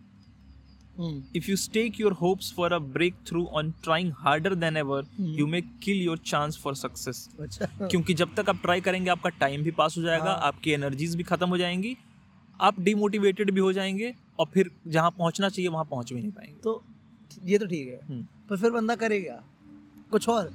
if 1.36 1.50
you 1.50 1.56
stake 1.58 2.00
your 2.00 2.12
hopes 2.12 2.52
for 2.54 2.74
a 2.74 2.80
breakthrough 3.28 3.46
on 3.54 3.72
trying 3.84 4.12
harder 4.18 4.56
than 4.56 4.78
ever 4.78 5.06
you 5.20 5.48
may 5.48 5.62
kill 5.84 6.02
your 6.02 6.18
chance 6.26 6.58
for 6.58 6.76
success 6.76 7.28
क्योंकि 7.40 8.14
जब 8.14 8.36
तक 8.36 8.50
आप 8.50 8.62
try 8.62 8.82
करेंगे 8.82 9.10
आपका 9.10 9.30
time 9.40 9.64
भी 9.64 9.72
पास 9.72 9.98
हो 9.98 10.04
जाएगा 10.04 10.24
हाँ. 10.24 10.40
आपकी 10.42 10.72
एनर्जीज 10.72 11.16
भी 11.16 11.24
खत्म 11.24 11.50
हो 11.50 11.58
जाएँगी 11.58 11.96
आप 12.60 12.80
डिमोटिवेटेड 12.80 13.52
भी 13.52 13.60
हो 13.60 13.72
जाएँगे 13.74 14.14
और 14.42 14.48
फिर 14.54 14.72
जहाँ 14.88 15.12
पहुँचना 15.12 15.50
चाहिए 15.50 15.70
वहाँ 15.70 15.86
पहुँच 15.86 16.14
भी 16.14 16.22
नहीं 16.22 16.32
पाएँगे। 16.32 16.62
तो 16.62 16.84
ये 17.44 17.58
तो 17.58 17.66
ठीक 17.66 17.88
है। 17.88 18.00
हम्म। 18.06 18.28
पर 18.50 18.58
फिर 18.58 18.72
बंदा 18.72 18.96
करेगा। 18.96 19.44
कुछ 20.12 20.30
और? 20.30 20.48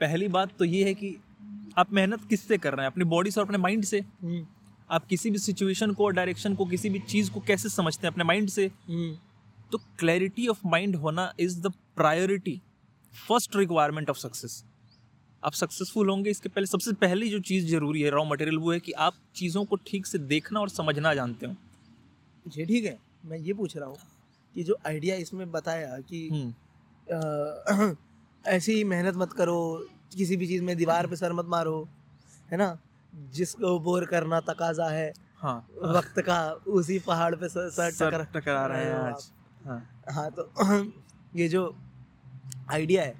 पहली 0.00 0.28
बात 0.28 0.56
तो 0.58 0.64
ये 0.64 0.84
है 0.84 0.94
कि 0.94 1.16
आप 1.78 1.92
मेहनत 1.92 2.24
किससे 2.24 2.58
कर 2.58 2.74
रहे 2.74 2.86
हैं? 2.86 2.92
अपनी 2.92 3.04
बॉडी 3.04 3.30
से 3.30 3.40
और 3.40 3.46
अपने 3.46 3.58
माइंड 3.58 3.84
से? 3.84 4.00
हम्म, 4.00 4.46
आप 4.90 5.06
किसी 5.06 5.30
भी 5.30 5.38
सिचुएशन 5.38 5.92
को 5.92 6.08
डायरेक्शन 6.08 6.54
को 6.54 6.66
किसी 6.66 6.90
भी 6.90 6.98
चीज़ 6.98 7.30
को 7.30 7.40
कैसे 7.40 7.68
समझते 7.68 8.06
हैं 8.06 8.12
अपने 8.12 8.24
माइंड 8.24 8.48
से? 8.48 8.66
हम्म, 8.66 9.16
तो 9.72 9.78
क्लैरिटी 9.98 10.48
ऑफ़ 10.48 10.60
माइंड 10.66 10.96
होना 10.96 11.32
is 11.40 11.60
the 11.60 11.72
priority 11.96 12.60
first 13.28 13.56
requirement 13.56 14.10
of 14.10 14.18
success 14.18 14.64
आप 15.44 15.52
सक्सेसफुल 15.52 16.08
होंगे 16.08 16.30
इसके 16.30 16.48
पहले 16.48 16.66
सबसे 16.66 16.92
पहली 16.92 17.28
जो 17.30 17.40
चीज़ 17.40 17.66
ज़रूरी 17.66 18.02
है 18.02 18.10
रॉ 18.10 18.24
मटेरियल 18.24 18.58
वो 18.58 18.72
है 18.72 18.80
कि 18.80 18.92
आप 18.92 19.14
चीज़ों 19.34 19.64
को 19.64 19.76
ठीक 19.76 20.06
से 20.06 20.18
देखना 20.18 20.60
और 20.60 20.68
समझना 20.68 21.14
जानते 21.14 21.46
हो। 21.46 21.54
ये 22.46 22.64
ठीक 22.66 22.84
है। 22.84 22.98
मैं 23.24 23.38
ये 23.38 23.52
पूछ 23.54 23.76
रहा 23.76 23.88
हूँ 23.88 23.96
कि 24.54 24.62
जो 24.64 24.76
आइडिया 24.86 25.16
इसमें 25.16 25.50
बताया 25.52 25.98
कि 26.10 26.28
हम्म, 26.28 27.96
ऐसी 28.48 28.82
मेहनत 28.84 29.16
मत 29.16 29.32
करो 29.32 29.56
किसी 30.16 30.36
भी 30.36 30.46
चीज़ 30.46 30.62
में 30.62 30.76
दीवार 30.76 31.06
पे 31.06 31.16
सर 31.16 31.32
मत 31.32 31.46
मारो 31.48 31.88
है 32.52 32.56
ना? 32.58 32.76
जिसको 33.34 33.78
बोर 33.80 34.04
करना 34.06 34.40
तकाजा 34.40 34.88
है 34.88 35.12
हाँ। 35.42 35.56
वक्त 35.82 36.20
का 36.20 36.40
उसी 36.78 36.98
पहाड़ 36.98 37.34
पे 37.34 37.48
सर, 37.48 37.70
सर 37.70 37.90
टकरा 37.90 38.24
टकरा 38.34 38.66
रहे 38.66 38.84
हैं 38.84 38.94
आज। 38.94 39.30
हाँ। 39.66 40.02
हाँ 40.10 40.30
तो 40.30 40.50
ये 41.36 41.48
जो 41.48 41.62
आइडिया 42.70 43.02
है 43.02 43.14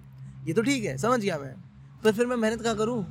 ये 0.46 0.52
तो 0.54 0.62
ठीक 0.62 0.84
है 0.84 0.96
समझ 0.98 1.20
गया 1.20 1.38
मैं। 1.38 1.54
पर 2.04 2.12
फिर 2.12 2.26
मैं 2.26 2.36
मेहनत 2.36 2.62
क्या 2.62 2.74
करूँ? 2.74 3.02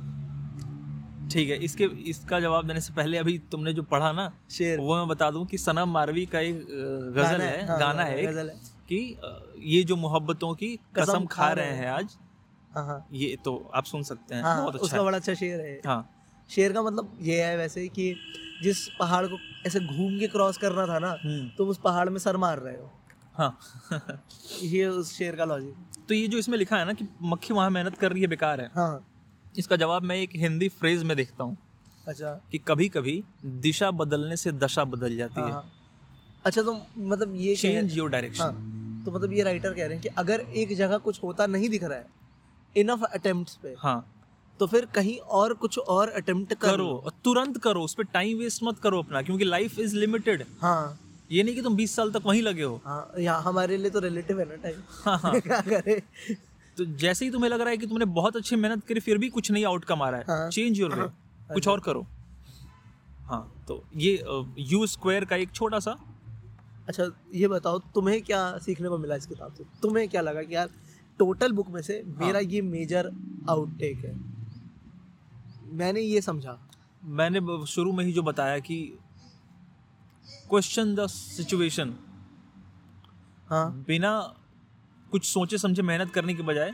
ठीक 1.30 1.50
है 1.50 1.56
इसके 1.64 1.84
इसका 2.10 2.40
जवाब 2.40 2.66
देने 2.66 2.80
से 2.80 2.92
पहले 2.94 3.18
अभी 3.18 3.36
तुमने 3.50 3.72
जो 3.72 3.82
पढ़ा 3.84 4.10
ना 4.12 4.30
शेर। 4.50 4.78
वो 4.80 4.96
मैं 4.96 5.08
बता 5.08 5.30
दूँ 5.30 5.44
कि 5.46 5.58
सना 5.58 5.84
मारवी 5.86 6.24
का 6.26 6.40
एक 6.40 6.64
गज़ल 7.16 7.40
है 7.40 7.66
हाँ, 7.66 7.78
गाना 7.80 8.02
है 8.02 8.22
गज़ल 8.22 8.48
है। 8.50 8.54
कि 8.88 9.16
ये 9.66 9.82
जो 9.84 9.96
मोहब्बतों 9.96 10.54
की 10.54 10.78
कसम 10.96 11.26
खा 11.26 11.50
रहे 11.52 11.74
हैं 11.74 11.88
आज 11.88 12.16
हाँ 12.70 12.84
हाँ। 12.86 13.06
ये 13.12 13.36
तो 13.44 13.56
आप 13.74 13.84
सुन 13.84 14.02
सकते 14.02 14.34
हैं 14.34 14.42
हाँ 14.42 14.60
बहुत 14.60 14.74
अच्छा 14.74 14.84
उसका 14.86 15.02
बड़ा 15.02 15.18
अच्छा 15.18 15.34
शेर 15.34 15.60
है। 15.60 15.80
हाँ। 15.86 16.08
शेर 16.50 16.72
का 16.72 16.82
मतलब 16.82 17.18
ये 17.22 17.42
है 17.42 17.56
वैसे 17.56 17.86
कि 17.88 18.14
जिस 18.62 18.86
पहाड़ 18.98 19.26
को 19.26 19.38
ऐसे 19.66 19.80
घूम 19.80 20.18
के 20.18 20.26
क्रॉस 20.28 20.58
करना 20.58 20.86
था 20.86 20.98
ना 20.98 21.12
तुम 21.58 21.68
उस 21.68 21.78
पहाड़ 21.84 22.08
में 22.08 22.18
सर 22.18 22.36
मार 22.36 22.58
रहे 22.58 22.76
हो। 22.76 22.90
हाँ। 23.34 24.22
ये 24.62 24.86
उस 24.86 25.12
शेर 25.18 25.36
का 25.36 25.44
लॉजिक 25.44 26.04
तो 26.08 26.14
ये 26.14 26.26
जो 26.28 26.38
इसमें 26.38 26.56
लिखा 26.58 26.76
है 26.76 26.84
ना 26.84 26.92
कि 26.92 27.06
मक्खी 27.22 27.54
वहाँ 27.54 27.70
मेहनत 27.70 27.98
कर 27.98 28.12
रही 28.12 28.22
है 28.22 28.28
बेकार 28.28 28.60
है। 28.60 28.70
हाँ। 28.74 29.06
इसका 29.58 29.76
जवाब 29.76 30.02
मैं 30.02 30.16
एक 30.16 30.30
हिंदी 30.36 30.68
फ्रेज 30.68 31.02
में 31.02 31.16
देखता 31.16 31.44
हूँ। 31.44 31.56
अच्छा। 32.08 32.30
कि 32.52 32.58
कभी 32.58 32.88
कभी 32.88 33.22
दिशा 33.64 33.90
बदलने 33.90 34.36
से 34.36 34.52
दशा 34.52 34.84
बदल 34.84 35.16
जाती 35.16 35.40
हाँ। 35.40 35.46
है 35.48 35.52
हाँ। 35.54 35.70
अच्छा 36.44 36.62
तो 36.62 36.72
मतलब 36.98 37.34
ये 37.36 37.54
चेंज 37.56 37.96
योर 37.96 38.10
डायरेक्शन 38.10 39.02
तो 39.06 39.10
मतलब 39.12 39.32
ये 39.32 39.42
राइटर 39.42 39.74
कह 39.74 39.84
रहे 39.84 39.92
हैं 39.92 40.00
कि 40.00 40.08
अगर 40.18 40.40
एक 40.40 40.74
जगह 40.76 40.98
कुछ 40.98 41.22
होता 41.22 41.46
नहीं 41.46 41.68
दिख 41.68 41.84
रहा 41.84 41.98
है 41.98 42.06
इनफ 42.76 43.02
अटेम्प्ट्स 43.04 43.56
पे 43.62 43.74
हाँ। 43.78 43.98
तो 44.60 44.66
फिर 44.66 44.84
कहीं 44.94 45.18
और 45.18 45.54
कुछ 45.54 45.78
और 45.78 46.08
अटेम्प्ट 46.10 46.54
कर। 46.54 46.70
करो 46.70 47.12
तुरंत 47.24 47.58
करो 47.58 47.82
उस 47.82 47.94
पर 47.94 48.04
टाइम 48.12 48.38
वेस्ट 48.38 48.62
मत 48.64 48.78
करो 48.78 48.98
अपना 49.02 49.22
क्योंकि 49.22 49.44
लाइफ 49.44 49.78
इज़ 49.78 49.96
लिमिटेड 49.96 50.44
हाँ। 50.62 50.98
ये 51.32 51.42
नहीं 51.42 51.54
कि 51.54 51.62
तुम 51.62 51.76
20 51.76 51.90
साल 51.96 52.10
तक 52.12 52.22
वहीं 52.26 52.42
लगे 52.42 52.62
हो। 52.62 52.80
हाँ 52.84 53.12
यहाँ 53.18 53.42
हमारे 53.42 53.76
लिए 53.76 53.90
तो 53.90 54.00
रिलेटिव 54.00 54.40
है 54.40 54.44
ना 54.48 54.54
टाइम 54.62 54.82
हाँ 55.04 55.18
हाँ। 55.18 55.40
क्या 55.40 55.60
करे? 55.60 56.00
तो 56.80 56.84
जैसे 56.96 57.24
ही 57.24 57.30
तुम्हें 57.30 57.48
लग 57.50 57.60
रहा 57.60 57.70
है 57.70 57.76
कि 57.76 57.86
तुमने 57.86 58.04
बहुत 58.10 58.36
अच्छी 58.36 58.56
मेहनत 58.56 58.84
करी 58.84 59.00
फिर 59.00 59.18
भी 59.18 59.28
कुछ 59.30 59.50
नहीं 59.50 59.64
आउटकम 59.66 60.02
आ 60.02 60.08
रहा 60.10 60.20
है। 60.20 60.24
हाँ। 60.28 60.50
चेंज 60.50 60.78
योर 60.80 60.94
वे 60.94 61.08
कुछ 61.54 61.66
और 61.68 61.80
करो। 61.80 62.06
हाँ 63.22 63.64
तो 63.68 63.82
ये 63.96 64.12
यू 64.58 64.86
स्क्वायर 64.86 65.24
का 65.24 65.36
एक 65.36 65.50
छोटा 65.52 65.78
सा। 65.78 65.96
अच्छा 66.88 67.04
ये 67.34 67.48
बताओ 67.48 67.78
तुम्हें 67.94 68.20
क्या 68.22 68.40
सीखने 68.58 68.88
को 68.88 68.98
मिला 68.98 69.16
इस 69.16 69.26
किताब 69.26 69.54
से? 69.54 69.64
तुम्हें 69.82 70.08
क्या 70.08 70.20
लगा 70.20 70.42
कि 70.42 70.54
यार 70.54 70.70
टोटल 71.20 71.52
बुक 71.52 71.68
में 71.68 71.82
से 71.82 72.02
मेरा 72.18 72.38
ये 72.40 72.62
मेजर 72.62 73.10
आउटटेक 73.48 74.04
है? 74.04 74.14
मैंने 75.74 76.00
ये 76.00 76.20
समझा। 76.20 76.58
मैंने 77.04 77.66
शुरू 77.66 77.92
में 77.92 78.04
ही 78.04 78.12
जो 78.12 78.22
बताया 78.22 78.58
कि 78.60 78.82
क्वेश्चन 80.48 80.94
द 80.94 81.06
सिचुएशन 81.08 81.94
हाँ। 83.48 83.84
बिना 83.86 84.12
कुछ 85.10 85.24
सोचे 85.24 85.58
समझे 85.58 85.82
मेहनत 85.82 86.10
करने 86.10 86.34
के 86.34 86.42
बजाय 86.42 86.72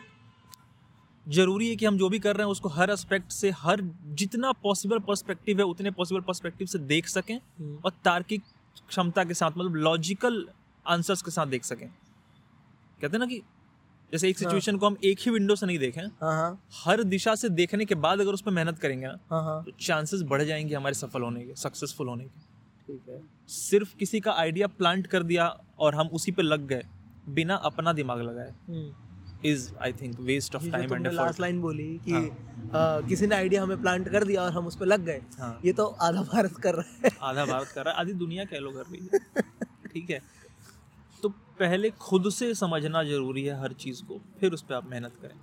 ज़रूरी 1.27 1.69
है 1.69 1.77
कि 1.77 1.87
हम 1.87 1.97
जो 1.99 2.09
भी 2.09 2.19
कर 2.19 2.37
रहे 2.37 2.45
हैं 2.45 2.51
उसको 2.51 2.69
हर 2.69 2.91
एस्पेक्ट 2.91 3.33
से 3.33 3.51
हर 3.51 3.81
जितना 4.21 4.53
पॉसिबल 4.53 4.99
पर्सपेक्टिव 4.99 5.59
है 5.59 5.65
उतने 5.65 5.91
पॉसिबल 5.91 6.21
पर्सपेक्टिव 6.21 6.67
से 6.67 6.79
देख 6.79 7.07
सकें 7.09 7.35
हम्म। 7.37 7.79
और 7.85 7.93
तार्किक 8.05 8.43
क्षमता 8.89 9.25
के 9.25 9.35
साथ 9.35 9.51
मतलब 9.51 9.75
लॉजिकल 9.75 10.47
आंसर्स 10.87 11.23
के 11.23 11.31
साथ 11.31 11.47
देख 11.47 11.65
सकें। 11.65 11.89
कहते 11.89 13.07
हैं 13.07 13.19
ना 13.19 13.27
कि 13.27 13.41
जैसे 14.13 14.29
एक 14.29 14.37
हाँ। 14.37 14.45
सिचुएशन 14.45 14.77
को 14.79 14.87
हम 14.87 14.97
एक 15.05 15.19
ही 15.21 15.31
विंडो 15.31 15.55
से 15.57 15.67
नहीं 15.67 15.79
देखें 15.79 16.03
हाँ 16.03 16.33
हाँ। 16.33 16.59
हर 16.85 17.03
दिशा 17.03 17.35
से 17.35 17.49
देखने 17.49 17.85
के 17.85 17.95
बाद 17.95 18.21
अगर 18.21 18.33
उस 18.33 18.43
पर 18.43 18.51
मेहनत 18.51 18.79
करेंगे 18.79 19.07
ना 19.07 19.17
हाँ 19.31 19.43
हाँ। 19.45 19.63
तो 19.65 19.71
चांसेस 19.81 20.23
बढ़ 20.23 20.43
जाएँगे 20.43 20.75
हमारे 20.75 20.95
सफल 20.95 21.23
होने 21.23 21.45
के 21.45 21.55
सक्सेसफुल 21.55 22.09
होने 22.09 22.25
के। 22.25 22.41
ठीक 22.87 23.09
है। 23.09 23.21
सिर्फ़ 23.49 23.97
किसी 23.97 24.21
का 24.21 24.33
आइडिया 24.33 24.67
प्लांट 24.67 25.07
कर 25.07 25.23
दिया 25.23 25.47
और 25.79 25.95
हम 25.95 26.07
उसी 26.07 26.33
पे 26.33 26.43
लग 26.43 26.67
गए 26.67 26.83
बिना 27.29 27.55
अपना 27.65 27.93
दिमाग 27.93 28.21
लगाए। 28.21 28.55
Is 29.45 29.71
I 29.83 29.93
think 29.93 30.21
waste 30.21 30.55
of 30.55 30.69
time 30.69 30.95
and 30.95 31.07
last 31.07 31.41
line 31.41 31.61
बोली 31.61 31.89
कि 32.05 32.13
हाँ. 32.13 32.23
आ, 32.23 33.01
किसी 33.01 33.27
ने 33.27 33.35
आइडिया 33.35 33.63
हमें 33.63 33.81
प्लांट 33.83 34.09
कर 34.09 34.25
दिया 34.25 34.43
और 34.43 34.53
हम 34.53 34.67
उस 34.67 34.77
पर 34.77 34.87
लग 34.87 35.05
गए। 35.05 35.21
हाँ। 35.39 35.59
ये 35.65 35.73
तो 35.73 35.87
आधा 35.87 36.23
भारत 36.23 36.57
कर 36.57 36.75
रहा 36.75 36.97
है। 37.05 37.11
आधा 37.23 37.45
भारत 37.45 37.69
कर 37.69 37.85
रहा 37.85 37.95
है। 37.95 38.01
आधी 38.01 38.13
दुनिया 38.13 38.45
कह 38.45 38.59
लो 38.59 38.71
कर 38.71 38.85
रही 38.93 39.09
है। 39.15 39.43
ठीक 39.93 40.11
है। 40.11 40.21
तो 41.23 41.29
पहले 41.59 41.91
खुद 41.91 42.31
से 42.31 42.55
समझना 42.55 43.03
ज़रूरी 43.03 43.45
है 43.45 43.61
हर 43.61 43.73
चीज़ 43.73 44.03
को 44.03 44.21
फिर 44.41 44.53
उस 44.53 44.63
पर 44.63 44.75
आप 44.75 44.91
मेहनत 44.91 45.13
करें। 45.23 45.37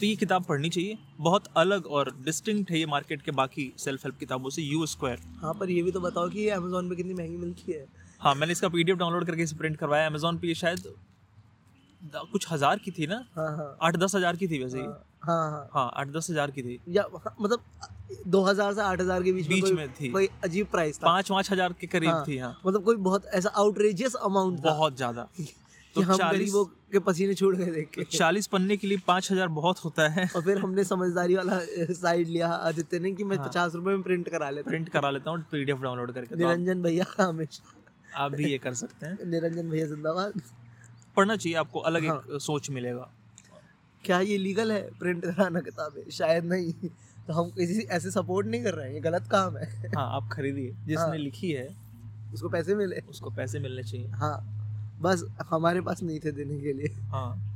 तो 0.00 0.06
ये 0.06 0.14
किताब 0.16 0.44
पढ़नी 0.44 0.68
चाहिए। 0.68 0.98
बहुत 1.18 1.46
अलग 1.56 1.86
और 1.86 2.14
डिस्टिंक्ट 2.24 2.70
है 2.70 2.78
ये 2.78 2.86
मार्केट 2.86 3.22
के 3.22 3.30
बाकी 3.30 3.72
सेल्फ 3.78 4.04
हेल्प 4.04 4.18
किताबों 4.18 4.50
से। 4.50 4.62
यू 4.62 4.86
स्क्वायर 4.86 5.18
हाँ 5.42 5.54
पर 5.54 5.70
ये 5.70 5.82
भी 5.82 5.90
तो 5.90 6.00
बताओ 6.00 6.28
कि 6.28 6.38
ये 6.40 6.50
अमेजोन 6.50 6.88
पे 6.88 6.96
कितनी 6.96 7.14
महँगी 7.14 7.36
मिलती 7.36 7.72
है। 7.72 7.86
हाँ 8.20 8.34
मैंने 8.34 8.52
इसका 8.52 8.68
पीडीएफ 8.68 8.98
डाउनलोड 8.98 9.24
करके 9.26 9.42
इसे 9.42 9.56
प्रिंट 9.56 9.76
करवाया। 9.76 10.06
अमेजोन 10.06 10.38
पे 10.38 10.54
शायद 10.54 10.92
कुछ 12.32 12.46
हज़ार 12.50 12.78
की 12.78 12.90
थी 12.90 13.06
ना? 13.06 13.24
हाँ 13.36 13.56
हाँ। 13.56 13.76
आठ 13.82 13.96
दस 13.96 14.14
हज़ार 14.14 14.36
की 14.36 14.48
थी 14.48 14.62
वैसे 14.62 14.78
ही। 14.78 14.84
हाँ 15.22 15.50
हाँ 15.50 15.68
हाँ। 15.74 15.90
आठ 15.94 16.08
दस 16.08 16.26
हज़ार 16.30 16.50
की 16.50 16.62
थी। 16.62 16.78
या 16.88 17.04
मतलब 17.40 17.62
दो 18.26 18.42
हज़ार 18.42 18.74
से 18.74 18.80
आठ 18.82 19.00
हज़ार 19.00 19.22
के 19.22 19.32
बीच, 19.32 19.46
बीच 19.48 19.64
में, 19.64 19.72
में 19.72 19.92
थी। 19.92 20.08
कोई, 20.08 20.28
अजीब 20.44 20.66
प्राइस 20.66 20.98
था। 20.98 21.06
पाँच 21.06 21.28
पाँच 21.30 21.50
हज़ार 21.52 21.72
के 21.72 21.86
करीब 21.86 22.10
हाँ, 22.10 22.24
थी 22.28 22.38
हाँ। 22.38 22.56
मतलब 22.66 22.84
कोई 22.84 22.96
बहुत 22.98 23.26
ऐसा 23.34 23.48
आउटरेजियस 23.56 24.14
अमाउंट 24.14 24.60
बहुत 24.62 24.96
ज़्यादा। 24.96 25.28
तो 25.94 26.00
हम 26.00 26.16
चालीस 26.16 26.40
गरीबों 26.40 26.64
के 26.92 26.98
पसीने 27.00 27.34
छोड़ 27.34 27.54
गए 27.56 27.70
देख 27.72 27.88
के। 27.90 28.04
चालीस 28.06 28.46
पन्ने 28.46 28.76
के 28.76 28.86
लिए 28.86 28.98
पाँच 29.06 29.30
हज़ार 29.32 29.48
बहुत 29.50 29.84
होता 29.84 30.08
है। 30.08 30.28
और 30.36 30.42
फिर 30.42 30.58
हमने 30.58 30.84
समझदारी 30.84 31.34
वाला 31.36 31.58
साइड 31.94 32.28
लिया 32.28 32.48
आदित्य 32.48 32.98
ने 32.98 33.12
कि 33.12 33.24
मैं 33.24 33.36
हाँ। 33.36 33.48
पचास 33.48 33.74
रुपए 33.74 33.90
में 33.90 34.02
प्रिंट 34.02 34.28
करा 34.28 34.50
लेता। 34.50 34.70
प्रिंट 34.70 34.88
करा 34.88 35.10
लेता 35.10 35.30
हूँ 35.30 35.44
पीडीएफ 35.52 35.80
डाउनलोड 35.80 36.12
करके। 36.12 36.34
तो 36.34 36.36
निरंजन 36.36 36.82
भैया 36.82 37.06
हमेशा। 37.20 37.76
आप 38.16 38.32
भी 38.32 38.44
ये 38.44 38.58
कर 38.58 38.74
सकते 38.74 39.06
हैं। 39.06 39.18
निरंजन 39.26 39.70
भैया 39.70 39.86
जिंदाबाद। 39.86 40.32
पढ़ना 41.16 41.36
चाहिए 41.36 41.58
आपको 41.58 41.78
अलग 41.80 42.06
हाँ। 42.06 42.16
एक 42.16 42.40
सोच 42.40 42.70
मिलेगा। 42.70 43.10
क्या 44.04 44.20
ये 44.20 44.38
लीगल 44.38 44.72
है? 44.72 44.90
प्रिंट 44.98 45.24
कराना 45.24 45.60
किताबें? 45.60 46.10
शायद 46.10 46.44
नहीं। 46.44 46.72
तो 47.26 47.32
हम 47.32 47.50
किसी 47.50 47.80
ऐसे 47.80 48.10
सपोर्ट 48.10 48.46
नहीं 48.46 48.64
कर 48.64 48.74
रहे 48.74 48.86
हैं 48.86 48.94
ये 48.94 49.00
गलत 49.00 49.28
काम 49.30 49.56
है। 49.56 49.88
हाँ 49.88 50.16
आप 50.16 50.30
खरीदिए। 50.32 50.70
जिसने 50.70 50.94
हाँ। 50.94 51.16
लिखी 51.16 51.50
है 51.50 51.76
उसको 52.34 52.48
पैसे 52.48 52.74
मिले। 52.74 52.96
उसको 52.96 53.30
पैसे 53.30 53.58
मिलने 53.58 53.82
चाहिए। 53.82 54.08
हाँ। 54.08 54.56
बस 55.00 55.24
हमारे 55.50 55.80
पास 55.80 56.02
नहीं 56.02 56.20
थे 56.20 56.32
देने 56.32 56.60
के 56.60 56.72
लिए। 56.72 56.88
हाँ। 56.88 57.46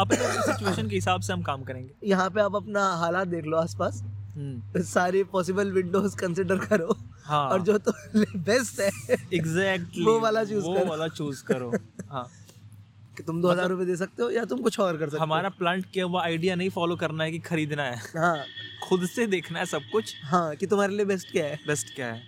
अपने 0.00 0.16
सिचुएशन 0.16 0.88
के 0.88 0.94
हिसाब 0.94 1.20
से 1.20 1.32
हम 1.32 1.42
काम 1.42 1.62
करेंगे। 1.62 2.08
यहाँ 2.08 2.30
पे 2.30 2.40
आप 2.40 2.56
अपना 2.56 2.94
हालात 2.94 3.28
देख 3.28 3.44
लो 3.44 3.56
आसपास। 3.56 4.02
हम्म, 4.02 4.82
सारे 4.82 5.24
पॉसिबल 5.24 5.72
विंडोज़ 5.72 6.16
कंसिडर 6.16 6.58
करो। 6.58 6.96
हाँ। 7.24 7.48
और 7.48 7.62
जो 7.62 7.78
तो 7.78 7.92
बेस्ट 8.38 8.80
है 8.80 9.16
एग्जैक्टली 9.34 10.04
वो 10.04 10.18
वाला 10.20 10.42
choose 10.42 10.64
वो 10.64 10.74
करो। 10.74 10.84
वाला 10.86 11.08
चूज़ 11.08 11.44
करो। 11.44 11.72
हाँ। 12.10 12.28
कि 13.16 13.22
तुम 13.22 13.40
दो 13.42 13.50
हज़ार 13.50 13.68
रुपए 13.68 13.84
दे 13.84 13.96
सकते 13.96 14.22
हो 14.22 14.30
या 14.30 14.44
तुम 14.44 14.60
कुछ 14.62 14.78
और 14.80 14.96
कर 14.96 15.08
सकते 15.08 15.22
हमारा 15.22 15.48
प्लांट 15.48 15.84
किया 15.92 16.04
हुआ? 16.04 16.22
आइडिया 16.22 16.54
नहीं 16.54 16.68
फॉलो 16.70 16.96
करना 16.96 17.24
है 17.24 17.30
कि 17.32 17.38
खरीदना 17.38 17.82
है। 17.82 17.96
हाँ। 18.16 18.44
खुद 18.88 19.06
से 19.06 19.26
देखना 19.26 19.58
है 19.58 19.66
सब 19.66 19.82
कुछ। 19.92 20.14
हाँ 20.24 20.54
कि 20.56 20.66
तुम्हारे 20.66 20.94
लिए 20.96 21.06
बेस्ट 21.06 21.32
क्या 21.32 21.44
है। 21.46 21.58
बेस्ट 21.66 21.94
क्या 21.94 22.06
है? 22.06 22.22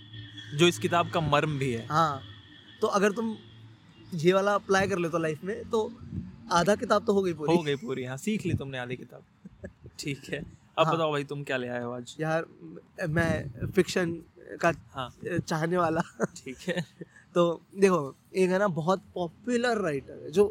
जो 0.57 0.67
इस 0.67 0.79
किताब 0.79 1.11
का 1.11 1.21
मर्म 1.21 1.59
भी 1.59 1.73
है। 1.73 1.87
हाँ। 1.87 2.21
तो 2.81 2.87
अगर 2.87 3.13
तुम 3.13 3.37
ये 4.15 4.33
वाला 4.33 4.55
अप्लाई 4.55 4.89
कर 4.89 4.99
ले 4.99 5.09
तो 5.09 5.19
लाइफ 5.19 5.45
में 5.45 5.71
तो 5.71 5.91
आधा 6.53 6.75
किताब 6.75 7.05
तो 7.07 7.13
हो 7.13 7.23
गई 7.23 7.33
पूरी। 7.33 7.57
हो 7.57 7.63
गई 7.63 7.77
पूरी 7.77 8.05
हाँ 8.05 8.17
सीख 8.17 8.47
ली 8.47 8.55
तुमने 8.55 8.79
आधी 8.79 8.97
किताब। 8.97 9.69
ठीक 9.99 10.29
है। 10.33 10.39
अब 10.79 10.87
हाँ। 10.87 10.95
बताओ 10.95 11.11
भाई 11.13 11.25
तुम 11.25 11.43
क्या 11.45 11.57
ले 11.57 11.69
आए 11.69 11.83
हो 11.83 11.93
आज? 11.93 12.15
यार 12.21 12.45
मैं 13.09 13.71
फिक्शन 13.71 14.13
का 14.61 14.73
हाँ। 14.93 15.09
चाहने 15.39 15.77
वाला। 15.77 16.01
ठीक 16.37 16.57
है। 16.69 16.85
तो 17.35 17.61
देखो 17.79 18.15
एक 18.37 18.51
है 18.51 18.59
ना 18.59 18.69
बहुत 18.69 19.03
पॉपुलर 19.15 19.81
राइटर 19.83 20.23
है 20.25 20.31
जो 20.31 20.47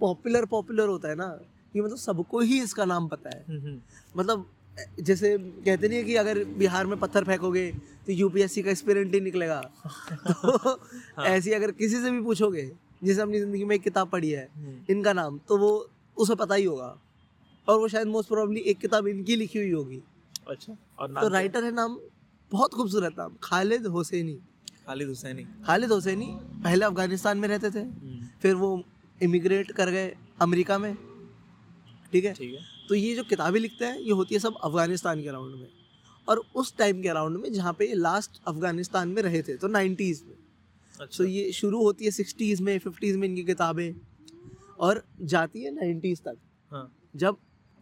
पॉपुलर 0.00 0.44
पॉपुलर 0.46 0.88
होता 0.88 1.08
है 1.08 1.14
ना 1.14 1.26
कि 1.72 1.80
मतलब 1.80 1.96
सबको 1.96 2.40
ही 2.40 2.60
इसका 2.62 2.84
नाम 2.84 3.08
पता 3.08 3.36
है। 3.36 3.44
हम्म, 3.48 3.60
हम्म, 3.60 3.80
मतलब 4.16 4.46
जैसे 5.00 5.36
कहते 5.38 5.88
नहीं 5.88 5.98
है 5.98 6.04
कि 6.04 6.14
अगर 6.16 6.44
बिहार 6.58 6.86
में 6.86 6.98
पत्थर 6.98 7.24
फेंकोगे 7.24 7.70
तो 8.06 8.12
यूपीएससी 8.12 8.62
का 8.62 8.70
एक्सपेरिमेंट 8.70 9.14
ही 9.14 9.20
निकलेगा। 9.20 9.60
तो 10.30 10.56
हाँ। 11.16 11.26
ऐसी 11.26 11.52
अगर 11.52 11.70
किसी 11.72 12.00
से 12.02 12.10
भी 12.10 12.20
पूछोगे 12.22 12.70
जिसे 13.04 13.20
अपनी 13.22 13.38
ज़िंदगी 13.40 13.64
में 13.64 13.74
एक 13.76 13.82
किताब 13.82 14.08
पढ़ी 14.08 14.30
है 14.30 14.48
हम्म, 14.56 14.78
इनका 14.90 15.12
नाम 15.12 15.38
तो 15.48 15.58
वो 15.58 15.70
उसे 16.16 16.34
पता 16.34 16.54
ही 16.54 16.64
होगा। 16.64 16.96
और 17.68 17.78
वो 17.78 17.88
शायद 17.88 18.06
मोस्ट 18.06 18.28
प्रोबेबली 18.28 18.60
एक 18.60 18.78
किताब 18.78 19.06
इनकी 19.08 19.36
लिखी 19.36 19.58
हुई 19.58 19.70
होगी। 19.70 20.00
अच्छा 20.48 20.76
और 20.98 21.08
तो 21.20 21.28
राइटर 21.28 21.64
है 21.64 21.70
नाम 21.72 21.98
बहुत 22.52 22.74
खूबसूरत 22.74 23.14
नाम 23.18 23.36
खालिद 23.42 23.86
हुसैनी। 23.86 24.34
खालिद 24.86 25.08
हुसैनी। 25.08 25.44
खालिद 25.64 25.92
हुसैनी 25.92 26.26
पहले 26.64 26.84
अफ़गानिस्तान 26.84 27.38
में 27.38 27.48
रहते 27.48 27.70
थे। 27.70 27.80
हम्म, 27.80 28.26
फिर 28.42 28.54
वो 28.54 28.84
इमिग्रेट 29.22 29.72
कर 29.72 29.90
गए 29.90 30.16
अमेरिका 30.40 30.78
में। 30.78 30.94
ठीक 32.12 32.24
है? 32.24 32.32
ठीक 32.32 32.54
है। 32.54 32.60
तो 32.88 32.94
ये 32.94 33.14
जो 33.16 33.24
किताबें 33.24 33.60
लिखते 33.60 33.84
हैं 33.84 33.98
ये 33.98 34.12
होती 34.12 34.34
है 34.34 34.38
सब 34.40 34.54
अफ़गानिस्तान 34.64 35.22
के 35.22 35.30
राउंड 35.30 35.54
में। 35.54 35.68
और 36.28 36.42
उस 36.54 36.76
टाइम 36.76 37.02
के 37.02 37.12
राउंड 37.12 37.36
में 37.36 37.52
जहाँ 37.52 37.72
पे 37.72 37.94
लास्ट 37.94 38.40
अफ़गानिस्तान 38.48 39.08
में 39.08 39.22
रहे 39.22 39.42
थे 39.42 39.56
तो 39.56 39.68
नाइन्टीज़ 39.68 40.24
में। 40.24 40.36
अच्छा। 41.00 41.24
तो 41.24 41.24
ये 41.24 41.52
शुरू 41.52 41.82
होती 41.82 42.04
है 42.04 42.10
सिक्सटीज़ 42.10 42.62
में 42.62 42.78
फिफ्टीज़ 42.78 43.18
में 43.18 43.28
इनकी 43.28 43.44
किताबें। 43.44 43.94
और 44.80 45.04
जाती 45.20 45.62
है 45.62 45.74
नाइन्टीज़ 45.74 46.20
तक। 46.20 46.36
हाँ। 46.70 46.96
जब 47.16 47.36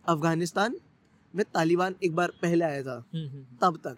अफ़गानिस्तान 0.09 0.77
में 1.35 1.45
तालिबान 1.55 1.95
एक 2.05 2.15
बार 2.15 2.33
पहले 2.43 2.65
आया 2.65 2.83
था 2.83 3.05
हम्म, 3.15 3.29
हम्म। 3.29 3.45
तब 3.61 3.77
तक। 3.77 3.97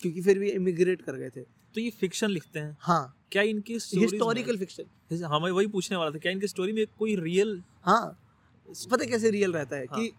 क्योंकि 0.00 0.22
फिर 0.22 0.38
भी 0.38 0.48
इमिग्रेट 0.50 1.02
कर 1.02 1.16
गए 1.16 1.30
थे। 1.30 1.40
तो 1.74 1.80
ये 1.80 1.90
फिक्शन 1.90 2.30
लिखते 2.30 2.58
हैं। 2.58 2.76
हाँ। 2.80 3.14
क्या 3.32 3.42
इनकी 3.44 3.72
हिस्टोरिकल 3.74 4.56
फिक्शन 4.58 5.24
हमें 5.24 5.50
वही 5.50 5.66
पूछने 5.66 5.96
वाला 5.96 6.10
था 6.10 6.18
क्या 6.18 6.32
इनकी 6.32 6.46
स्टोरी 6.46 6.72
में 6.72 6.84
कोई 6.98 7.16
रियल 7.16 7.62
हाँ। 7.84 8.18
पता 8.90 9.04
कैसे 9.04 9.30
रियल 9.30 9.52
रहता 9.52 9.76
है? 9.76 9.84
हाँ. 9.84 10.00
कि 10.00 10.12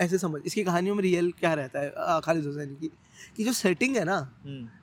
ऐसे 0.00 0.18
समझ 0.18 0.40
इसकी 0.46 0.64
कहानियों 0.64 0.94
में 0.94 1.02
रियल 1.02 1.30
क्या 1.32 1.52
रहता 1.54 1.80
है? 1.80 2.20
खालिद 2.24 2.44
हुसैन 2.46 2.74
की। 2.74 2.90
कि 3.36 3.44
जो 3.44 3.52
सेटिंग 3.52 3.96
है 3.96 4.04
ना 4.04 4.18